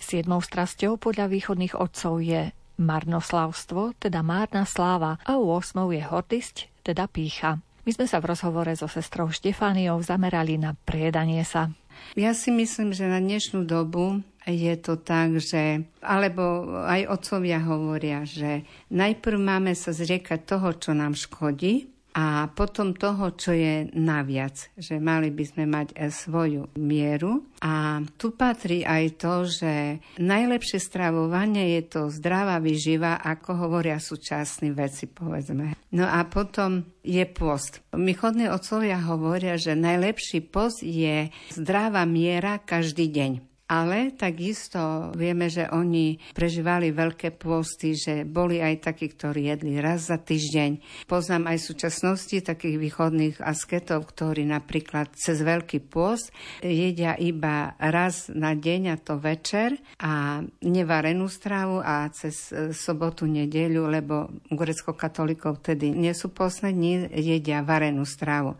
[0.00, 2.48] Siedmou strasťou podľa východných otcov je
[2.78, 7.58] marnoslavstvo, teda márna sláva a u osmov je hordisť, teda pícha.
[7.84, 11.72] My sme sa v rozhovore so sestrou Štefániou zamerali na priedanie sa.
[12.14, 18.24] Ja si myslím, že na dnešnú dobu je to tak, že, alebo aj otcovia hovoria,
[18.24, 24.72] že najprv máme sa zriekať toho, čo nám škodí, a potom toho, čo je naviac,
[24.74, 27.44] že mali by sme mať e, svoju mieru.
[27.60, 29.72] A tu patrí aj to, že
[30.18, 35.76] najlepšie stravovanie je to zdravá vyživa, ako hovoria súčasní veci, povedzme.
[35.92, 37.84] No a potom je post.
[37.94, 43.57] Mychodní otcovia hovoria, že najlepší post je zdravá miera každý deň.
[43.68, 50.08] Ale takisto vieme, že oni prežívali veľké pôsty, že boli aj takí, ktorí jedli raz
[50.08, 51.04] za týždeň.
[51.04, 56.32] Poznám aj súčasnosti takých východných asketov, ktorí napríklad cez veľký pôst
[56.64, 63.28] jedia iba raz na deň a to večer a nevarenú stravu a cez e, sobotu,
[63.28, 68.56] nedeľu, lebo grecko-katolíkov tedy nie sú poslední, jedia varenú stravu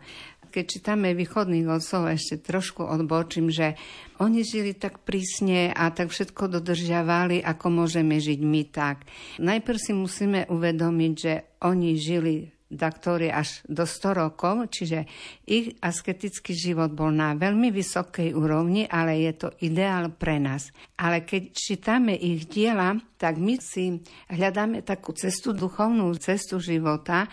[0.49, 3.77] keď čítame východných otcov, ešte trošku odbočím, že
[4.19, 9.07] oni žili tak prísne a tak všetko dodržiavali, ako môžeme žiť my tak.
[9.39, 11.33] Najprv si musíme uvedomiť, že
[11.63, 15.09] oni žili daktory až do 100 rokov, čiže
[15.49, 20.69] ich asketický život bol na veľmi vysokej úrovni, ale je to ideál pre nás.
[21.01, 27.25] Ale keď čítame ich diela, tak my si hľadáme takú cestu, duchovnú cestu života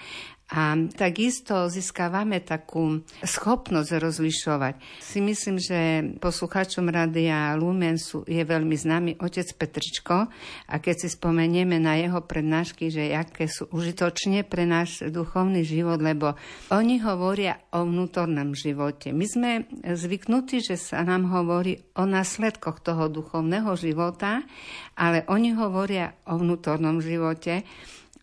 [0.47, 4.75] a takisto získavame takú schopnosť rozlišovať.
[5.03, 5.79] Si myslím, že
[6.23, 10.31] poslucháčom Radia Lumen sú, je veľmi známy otec Petričko
[10.71, 15.99] a keď si spomenieme na jeho prednášky, že aké sú užitočne pre náš duchovný život,
[15.99, 16.39] lebo
[16.71, 19.11] oni hovoria o vnútornom živote.
[19.11, 19.51] My sme
[19.83, 24.47] zvyknutí, že sa nám hovorí o následkoch toho duchovného života,
[24.95, 27.67] ale oni hovoria o vnútornom živote.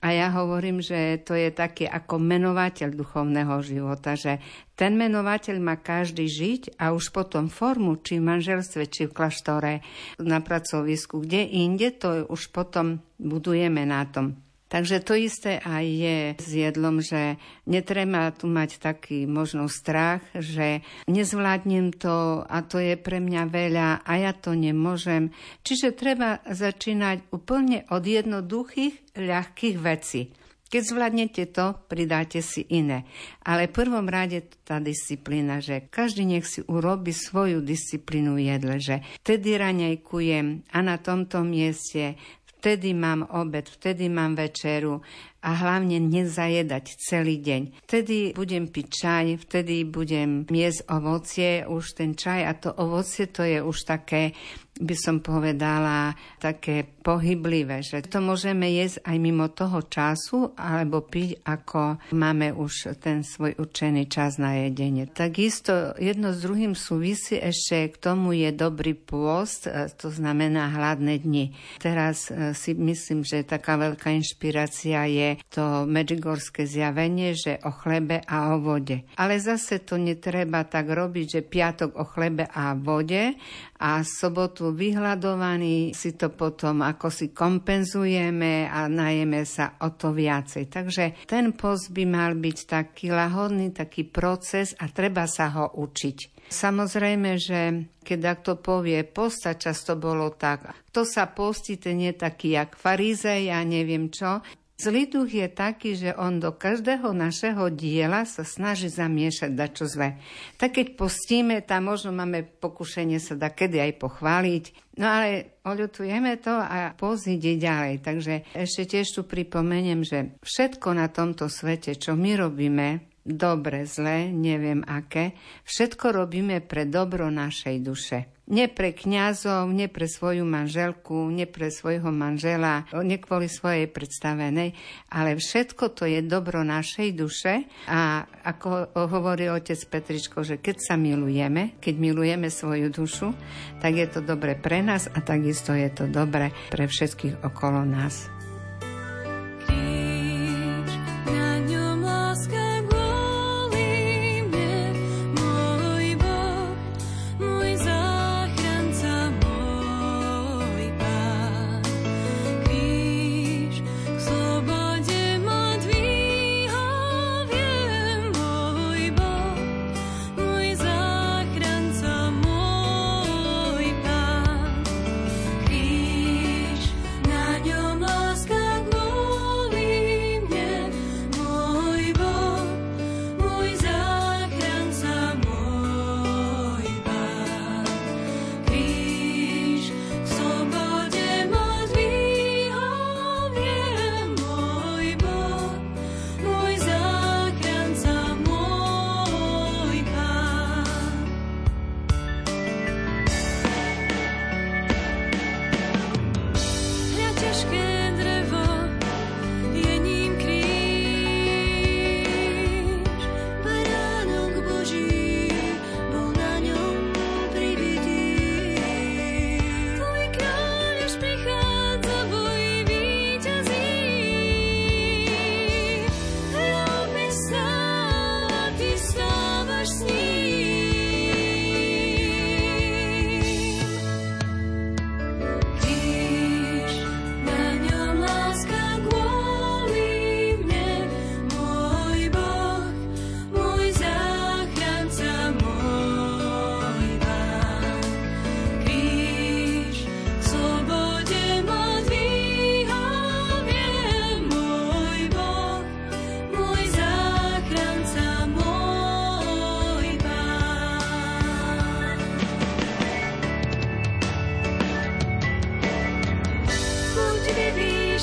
[0.04, 4.44] A ja hovorím, že to je taký ako menovateľ duchovného života, že
[4.76, 9.80] ten menovateľ má každý žiť a už potom formu, či v manželstve, či v klaštore,
[10.20, 14.36] na pracovisku, kde inde, to už potom budujeme na tom.
[14.74, 17.38] Takže to isté aj je s jedlom, že
[17.70, 24.02] netreba tu mať taký možno strach, že nezvládnem to a to je pre mňa veľa
[24.02, 25.30] a ja to nemôžem.
[25.62, 30.34] Čiže treba začínať úplne od jednoduchých, ľahkých vecí.
[30.74, 33.06] Keď zvládnete to, pridáte si iné.
[33.46, 39.06] Ale v prvom rade tá disciplína, že každý nech si urobi svoju disciplínu jedle, že
[39.22, 42.18] vtedy raňajkujem a na tomto mieste
[42.64, 45.02] vtedy mám obed, vtedy mám večeru
[45.44, 47.84] a hlavne nezajedať celý deň.
[47.84, 53.44] Vtedy budem piť čaj, vtedy budem jesť ovocie, už ten čaj a to ovocie to
[53.44, 54.32] je už také
[54.74, 61.46] by som povedala, také pohyblivé, že to môžeme jesť aj mimo toho času, alebo piť,
[61.46, 65.06] ako máme už ten svoj určený čas na jedenie.
[65.06, 71.22] Takisto jedno s druhým súvisí ešte k tomu je dobrý pôst, e, to znamená hladné
[71.22, 71.54] dni.
[71.78, 78.22] Teraz e, si myslím, že taká veľká inšpirácia je to medžigorské zjavenie, že o chlebe
[78.26, 79.06] a o vode.
[79.18, 83.36] Ale zase to netreba tak robiť, že piatok o chlebe a vode,
[83.84, 90.72] a sobotu vyhľadovaní si to potom ako si kompenzujeme a najeme sa o to viacej.
[90.72, 96.48] Takže ten post by mal byť taký lahodný, taký proces a treba sa ho učiť.
[96.48, 97.60] Samozrejme, že
[98.04, 103.52] keď to povie, posta často bolo tak, kto sa postí, ten je taký jak farizej,
[103.52, 104.44] ja neviem čo.
[104.84, 110.20] Zlý duch je taký, že on do každého našeho diela sa snaží zamiešať dačo zle.
[110.60, 114.64] Tak keď postíme, tam možno máme pokušenie sa da kedy aj pochváliť,
[115.00, 118.04] no ale oľutujeme to a post ide ďalej.
[118.04, 124.36] Takže ešte tiež tu pripomeniem, že všetko na tomto svete, čo my robíme, dobre, zle,
[124.36, 125.32] neviem aké,
[125.64, 128.33] všetko robíme pre dobro našej duše.
[128.44, 134.76] Nie pre kňazov, nie pre svoju manželku, nie pre svojho manžela, nie kvôli svojej predstavenej,
[135.08, 140.96] ale všetko to je dobro našej duše a ako hovorí otec Petričko, že keď sa
[141.00, 143.32] milujeme, keď milujeme svoju dušu,
[143.80, 148.43] tak je to dobre pre nás a takisto je to dobre pre všetkých okolo nás.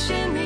[0.08, 0.39] wishing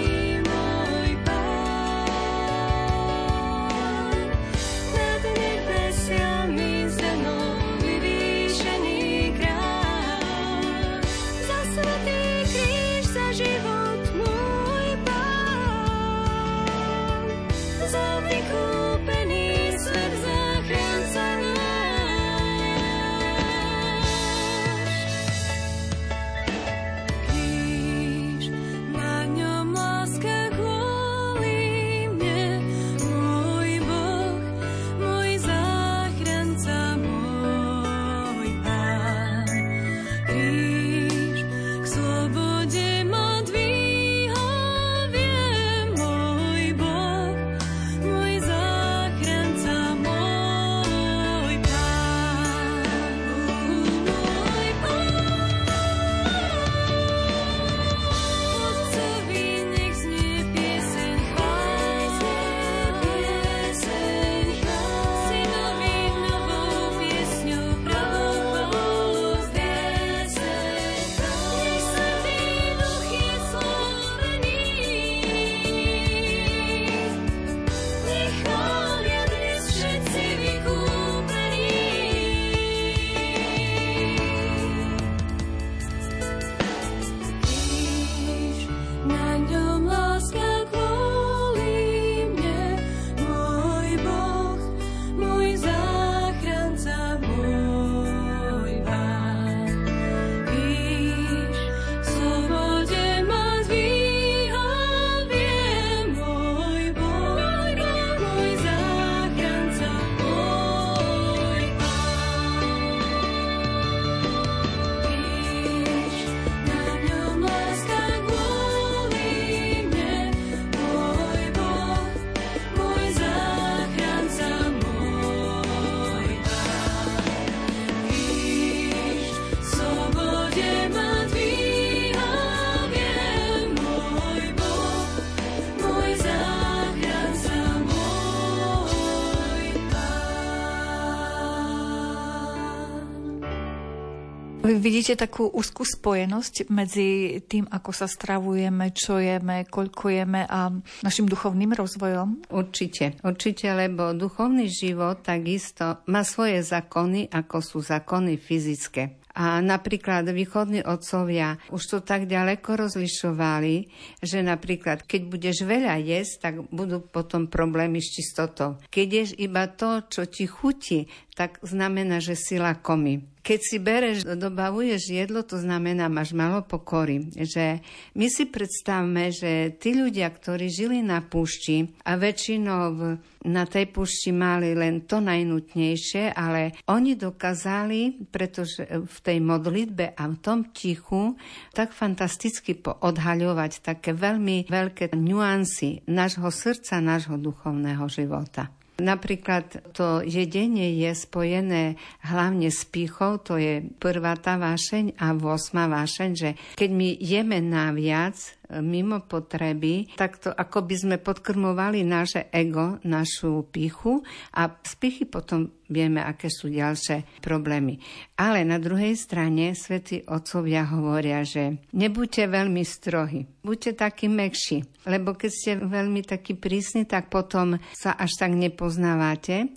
[144.85, 150.69] vidíte takú úzkú spojenosť medzi tým, ako sa stravujeme, čo jeme, koľko jeme a
[151.01, 152.53] našim duchovným rozvojom?
[152.53, 159.25] Určite, určite, lebo duchovný život takisto má svoje zákony, ako sú zákony fyzické.
[159.35, 163.91] A napríklad východní otcovia už to tak ďaleko rozlišovali,
[164.23, 168.79] že napríklad keď budeš veľa jesť, tak budú potom problémy s čistotou.
[168.95, 173.34] Keď ješ iba to, čo ti chutí, tak znamená, že si lakomý.
[173.45, 177.29] Keď si bereš, dobavuješ jedlo, to znamená, máš malo pokory.
[177.29, 177.85] Že
[178.17, 184.33] my si predstavme, že tí ľudia, ktorí žili na púšti a väčšinou na tej púšti
[184.33, 191.37] mali len to najnutnejšie, ale oni dokázali, pretože v tej modlitbe a v tom tichu
[191.77, 198.73] tak fantasticky odhaľovať také veľmi veľké nuancy nášho srdca, nášho duchovného života.
[198.95, 205.91] Napríklad to jedenie je spojené hlavne s pýchou, to je prvá tá vášeň a osma
[205.91, 208.39] vášeň, že keď my jeme naviac,
[208.81, 214.25] mimo potreby, tak to ako by sme podkrmovali naše ego, našu pichu
[214.57, 218.01] a z pichy potom vieme, aké sú ďalšie problémy.
[218.41, 225.37] Ale na druhej strane svätí otcovia hovoria, že nebuďte veľmi strohy, buďte takí mekší, lebo
[225.37, 229.69] keď ste veľmi takí prísni, tak potom sa až tak nepoznávate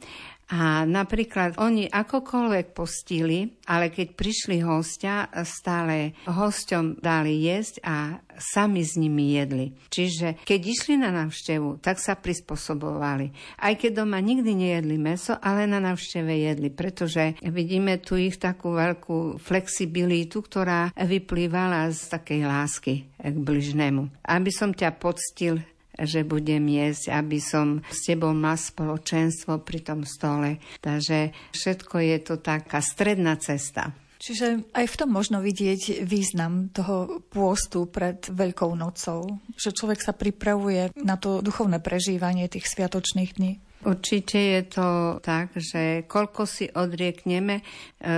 [0.47, 8.85] a napríklad oni akokoľvek postili, ale keď prišli hostia, stále hosťom dali jesť a sami
[8.87, 9.75] s nimi jedli.
[9.91, 13.33] Čiže keď išli na návštevu, tak sa prispôsobovali.
[13.59, 18.71] Aj keď doma nikdy nejedli meso, ale na návšteve jedli, pretože vidíme tu ich takú
[18.71, 24.23] veľkú flexibilitu, ktorá vyplývala z takej lásky k bližnému.
[24.23, 25.59] Aby som ťa poctil,
[25.99, 30.61] že budem jesť, aby som s tebou mal spoločenstvo pri tom stole.
[30.81, 33.93] Takže všetko je to taká stredná cesta.
[34.17, 40.13] Čiže aj v tom možno vidieť význam toho pôstu pred Veľkou nocou, že človek sa
[40.17, 43.61] pripravuje na to duchovné prežívanie tých sviatočných dní.
[43.87, 44.87] Určite je to
[45.23, 47.63] tak, že koľko si odriekneme, e,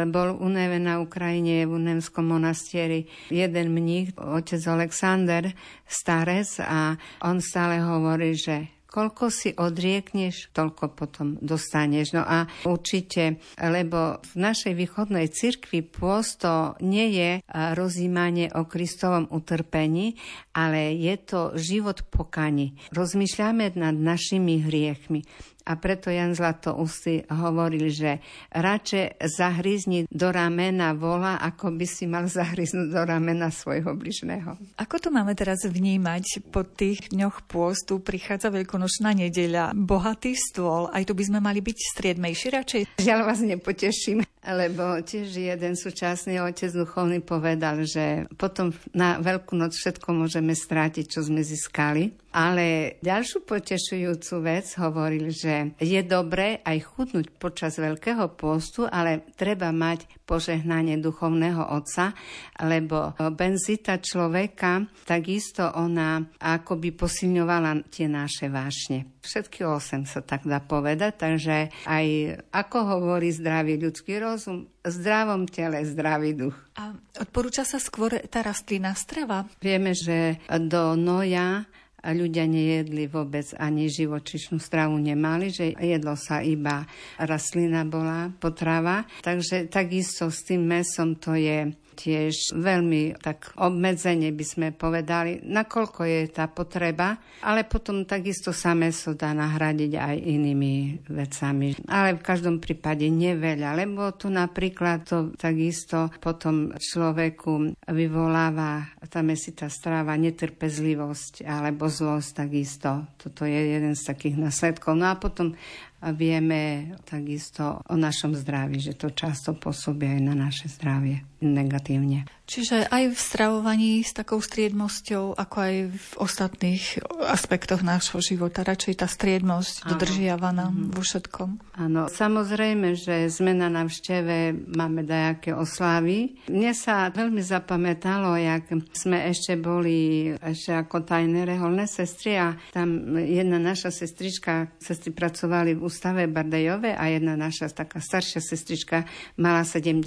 [0.09, 5.53] bol u Neve na Ukrajine v Unemskom monastieri jeden mních, otec Alexander,
[5.85, 12.17] starec a on stále hovorí, že koľko si odriekneš, toľko potom dostaneš.
[12.17, 17.31] No a určite, lebo v našej východnej cirkvi pôst to nie je
[17.77, 20.17] rozímanie o Kristovom utrpení,
[20.57, 22.73] ale je to život pokani.
[22.89, 25.21] Rozmýšľame nad našimi hriechmi.
[25.69, 28.17] A preto Jan Zlatoustý hovoril, že
[28.49, 34.57] radšej zahryzni do ramena vola, ako by si mal zahryznúť do ramena svojho bližného.
[34.81, 38.01] Ako to máme teraz vnímať po tých dňoch pôstu?
[38.01, 42.81] Prichádza veľkonočná nedeľa, bohatý stôl, aj tu by sme mali byť striedmejší radšej?
[42.97, 49.77] Žiaľ vás nepoteším, lebo tiež jeden súčasný otec duchovný povedal, že potom na Veľkú noc
[49.77, 52.17] všetko môžeme strátiť, čo sme získali.
[52.29, 59.73] Ale ďalšiu potešujúcu vec hovoril, že je dobré aj chudnúť počas Veľkého postu, ale treba
[59.73, 62.13] mať požehnanie duchovného otca,
[62.61, 69.09] lebo benzita človeka takisto ona akoby posilňovala tie naše vášne.
[69.25, 72.05] Všetky osem sa tak dá povedať, takže aj
[72.53, 76.55] ako hovorí zdravý ľudský rozum, zdravom tele zdravý duch.
[76.77, 79.49] A odporúča sa skôr tá rastlinná strava?
[79.59, 81.65] Vieme, že do noja
[81.99, 86.87] a ľudia nejedli vôbec ani živočišnú stravu nemali, že jedlo sa iba
[87.19, 89.03] rastlina bola potrava.
[89.23, 91.69] Takže takisto s tým mesom to je
[91.99, 98.71] tiež veľmi tak obmedzenie by sme povedali, nakoľko je tá potreba, ale potom takisto sa
[98.71, 101.75] meso dá nahradiť aj inými vecami.
[101.91, 110.15] Ale v každom prípade neveľa, lebo to napríklad to takisto potom človeku vyvoláva tá strava
[110.15, 112.91] netrpezlivosť alebo zlosť takisto.
[113.19, 114.95] Toto je jeden z takých následkov.
[114.95, 115.57] No a potom
[115.99, 122.23] a vieme takisto o našom zdraví, že to často pôsobí aj na naše zdravie negatívne.
[122.49, 126.97] Čiže aj v stravovaní s takou striedmosťou, ako aj v ostatných
[127.29, 129.89] aspektoch nášho života, radšej tá striedmosť Áno.
[129.93, 130.89] dodržiavaná mm-hmm.
[130.97, 131.49] vo všetkom.
[131.77, 136.41] Áno, samozrejme, že sme na návšteve, máme dajaké oslavy.
[136.49, 138.65] Mne sa veľmi zapamätalo, jak
[138.97, 145.77] sme ešte boli ešte ako tajné reholné sestry a tam jedna naša sestrička, sestry pracovali
[145.77, 149.05] v ústave Bardejove a jedna naša taká staršia sestrička
[149.37, 150.01] mala 70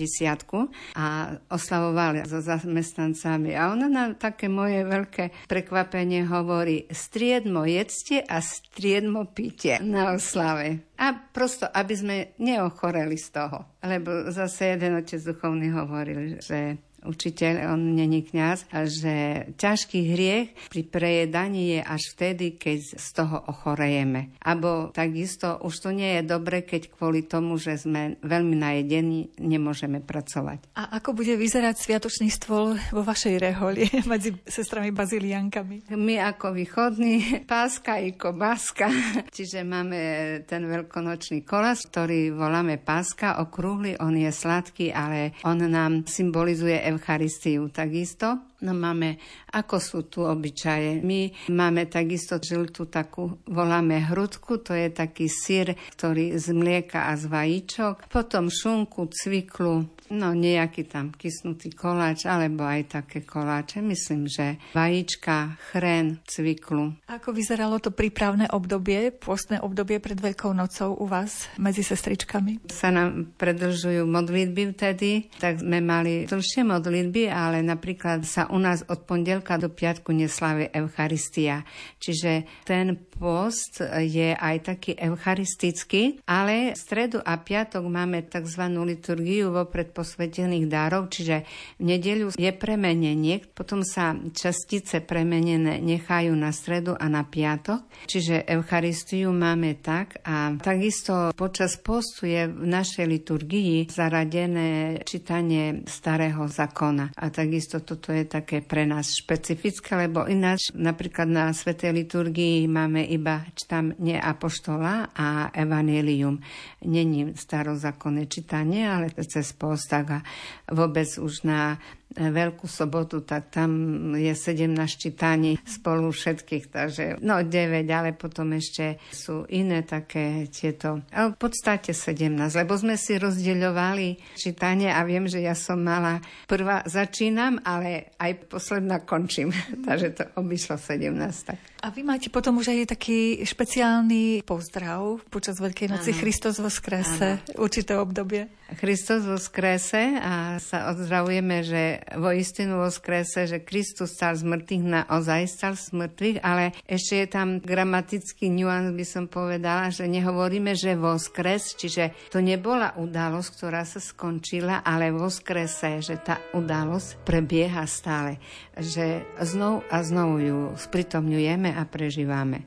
[0.99, 3.53] a oslavovali so zamestnancami.
[3.53, 10.89] A ona nám také moje veľké prekvapenie hovorí, striedmo jedzte a striedmo pite na oslave.
[10.97, 13.77] A prosto, aby sme neochoreli z toho.
[13.85, 20.83] Lebo zase jeden otec duchovný hovoril, že učiteľ, on není kňaz, že ťažký hriech pri
[20.87, 24.35] prejedaní je až vtedy, keď z toho ochorejeme.
[24.43, 29.99] Abo takisto už to nie je dobre, keď kvôli tomu, že sme veľmi najedení, nemôžeme
[30.03, 30.73] pracovať.
[30.79, 35.93] A ako bude vyzerať sviatočný stôl vo vašej reholi medzi sestrami baziliankami?
[35.95, 37.15] My ako východní,
[37.51, 38.89] páska i kobáska,
[39.37, 40.01] čiže máme
[40.47, 47.73] ten veľkonočný kolas, ktorý voláme páska, okrúhly, on je sladký, ale on nám symbolizuje Eucharistiu
[47.73, 48.53] takisto.
[48.63, 49.19] No máme,
[49.51, 51.03] ako sú tu obyčaje.
[51.03, 57.19] My máme takisto žltú takú, voláme hrudku, to je taký syr, ktorý z mlieka a
[57.19, 58.07] z vajíčok.
[58.07, 63.81] Potom šunku, cviklu, no nejaký tam kysnutý koláč, alebo aj také koláče.
[63.81, 66.93] Myslím, že vajíčka, chren, cviklu.
[67.09, 72.69] Ako vyzeralo to prípravné obdobie, pôstne obdobie pred Veľkou nocou u vás medzi sestričkami?
[72.69, 78.85] Sa nám predlžujú modlitby vtedy, tak sme mali dlhšie modlitby, ale napríklad sa u nás
[78.87, 81.65] od pondelka do piatku neslávie Eucharistia.
[81.97, 88.63] Čiže ten post je aj taký eucharistický, ale v stredu a piatok máme tzv.
[88.83, 91.49] liturgiu vopred posvetených dárov, čiže
[91.81, 98.45] v nedeľu je premenenie, potom sa častice premenené nechajú na stredu a na piatok, čiže
[98.45, 107.17] Eucharistiu máme tak a takisto počas postu je v našej liturgii zaradené čítanie starého zákona.
[107.17, 112.67] A takisto toto je tak také pre nás špecifické, lebo ináč napríklad na Svetej liturgii
[112.67, 116.43] máme iba čítanie apoštola a evanelium.
[116.83, 120.25] Není starozákonné čítanie, ale cez post a
[120.73, 121.77] vôbec už na
[122.17, 123.71] Veľkú sobotu, tak tam
[124.13, 131.01] je 17 čítaní spolu všetkých, takže no 9, ale potom ešte sú iné také tieto,
[131.09, 136.21] ale v podstate 17, lebo sme si rozdeľovali čítanie a viem, že ja som mala
[136.45, 139.51] prvá začínam, ale aj posledná končím,
[139.89, 141.49] takže to obyšlo 17.
[141.49, 141.59] Tak.
[141.83, 147.43] A vy máte potom už aj taký špeciálny pozdrav počas Veľkej noci Christos vo skrese,
[147.59, 148.47] určité obdobie.
[148.79, 154.45] Kristus vo skrese a sa odzravujeme, že vo istinu vo skrese, že Kristus stal z
[154.47, 160.11] mŕtvych naozaj stal z mŕtvych, ale ešte je tam gramatický nuans, by som povedala, že
[160.11, 166.19] nehovoríme, že vo skres, čiže to nebola udalosť, ktorá sa skončila, ale vo skrese, že
[166.21, 168.43] tá udalosť prebieha stále,
[168.77, 172.67] že znovu a znovu ju spritomňujeme a prežívame.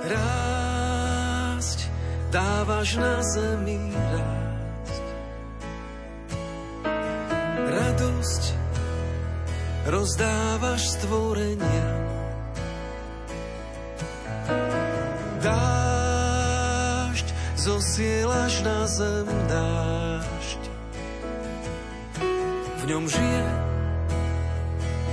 [0.00, 1.90] Rásť
[2.30, 4.49] dávaš na zemi rád
[7.70, 8.42] radosť
[9.86, 11.88] rozdávaš stvorenia.
[15.40, 20.62] Dážď zosielaš na zem dážď.
[22.80, 23.46] V ňom žije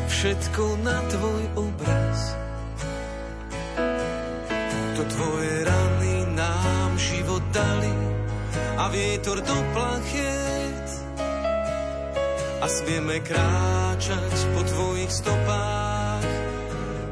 [0.09, 2.19] všetko na tvoj obraz.
[4.97, 7.93] To tvoje rany nám život dali
[8.81, 10.46] a vietor do plachiet
[12.57, 16.25] a smieme kráčať po tvojich stopách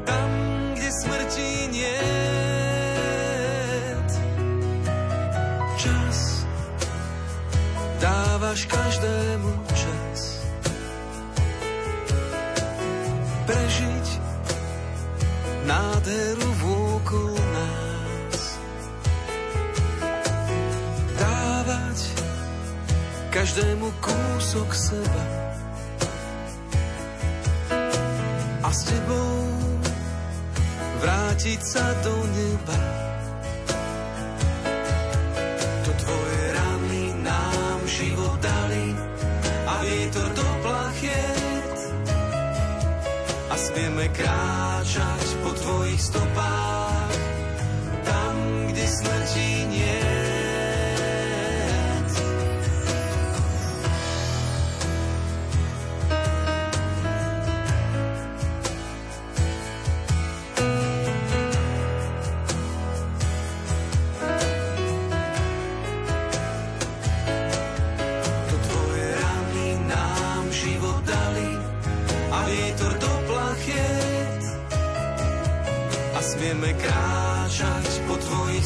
[0.02, 0.30] tam,
[0.74, 2.02] kde smrti nie.
[5.78, 6.18] Čas
[8.02, 10.20] dávaš každému čas
[13.46, 14.06] prežiť
[15.62, 16.50] nádheru
[23.36, 25.24] každému kúsok seba.
[28.64, 29.36] A s tebou
[31.04, 32.80] vrátiť sa do neba.
[35.84, 38.96] To tvoje rany nám život dali
[39.68, 41.76] a vietor do plachiet.
[43.52, 46.55] A smieme kráčať po tvojich stopách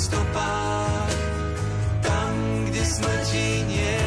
[0.08, 1.20] tvojich
[2.00, 2.32] tam,
[2.64, 4.00] kde smrti nie.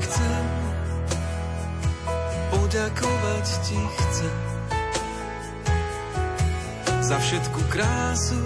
[0.00, 0.44] Chcem
[2.48, 4.36] poďakovať ti, chcem
[7.02, 8.40] za všetku krásu,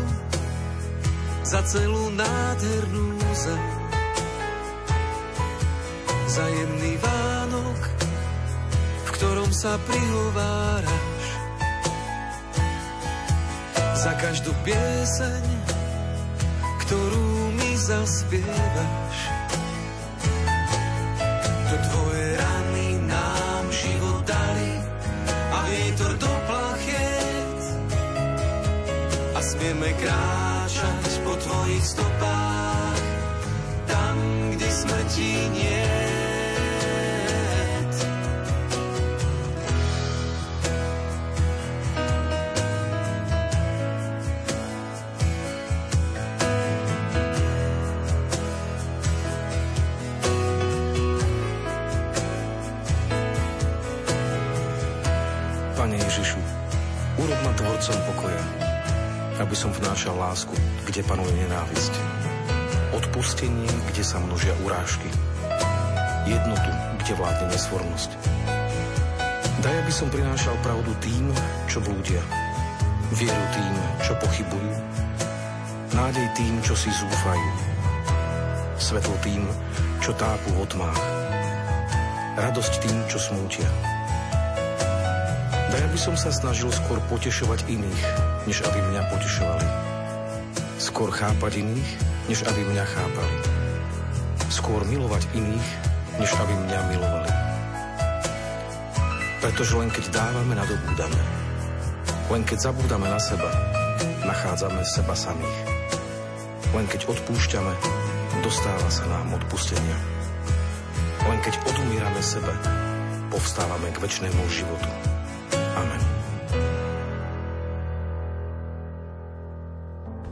[1.46, 3.64] za celú nádhernú zem.
[6.26, 7.80] Za jemný Vánok,
[9.06, 11.15] v ktorom sa prihovára
[14.06, 15.42] za každú pieseň,
[16.86, 17.26] ktorú
[17.58, 19.18] mi zaspievaš.
[21.66, 24.78] To tvoje rany nám život dali
[25.50, 27.62] a vietor do plachiet.
[29.34, 33.02] A smieme kráčať po tvojich stopách,
[33.90, 34.14] tam,
[34.54, 35.75] kde smrti nie.
[59.96, 60.52] Vnášal lásku,
[60.84, 61.94] kde panuje nenávisť.
[63.00, 65.08] Odpustenie, kde sa množia urážky.
[66.28, 66.68] Jednotu,
[67.00, 68.10] kde vládne nesvornosť.
[69.64, 71.32] Daj, aby som prinášal pravdu tým,
[71.64, 72.20] čo blúdia.
[73.16, 73.74] Vieru tým,
[74.04, 74.72] čo pochybujú.
[75.96, 77.52] Nádej tým, čo si zúfajú.
[78.76, 79.48] Svetlo tým,
[80.04, 81.00] čo tápu v tmách.
[82.36, 83.64] Radosť tým, čo smútia.
[85.72, 88.02] Daj, aby som sa snažil skôr potešovať iných,
[88.44, 89.85] než aby mňa potešovali.
[90.96, 91.90] Skôr chápať iných,
[92.24, 93.36] než aby mňa chápali.
[94.48, 95.68] Skôr milovať iných,
[96.16, 97.32] než aby mňa milovali.
[99.44, 101.20] Pretože len keď dávame, nadobúdame.
[102.32, 103.52] Len keď zabúdame na seba,
[104.24, 105.58] nachádzame seba samých.
[106.72, 107.76] Len keď odpúšťame,
[108.40, 110.00] dostáva sa nám odpustenia.
[111.28, 112.56] Len keď odumírame sebe,
[113.28, 115.05] povstávame k väčšnému životu.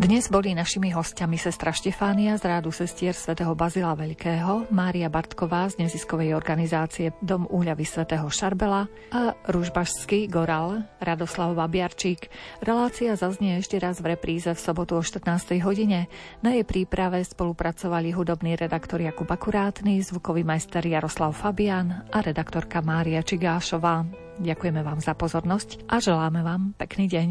[0.05, 5.81] Dnes boli našimi hostiami sestra Štefánia z rádu sestier svätého Bazila Veľkého, Mária Bartková z
[5.81, 12.29] neziskovej organizácie Dom úľavy svätého Šarbela a Ružbašský Goral Radoslav Babiarčík.
[12.61, 15.57] Relácia zaznie ešte raz v repríze v sobotu o 14.
[15.65, 16.13] hodine.
[16.45, 23.25] Na jej príprave spolupracovali hudobný redaktor Jakub Akurátny, zvukový majster Jaroslav Fabian a redaktorka Mária
[23.25, 24.05] Čigášová.
[24.37, 27.29] Ďakujeme vám za pozornosť a želáme vám pekný deň.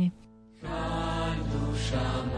[1.54, 2.33] Duša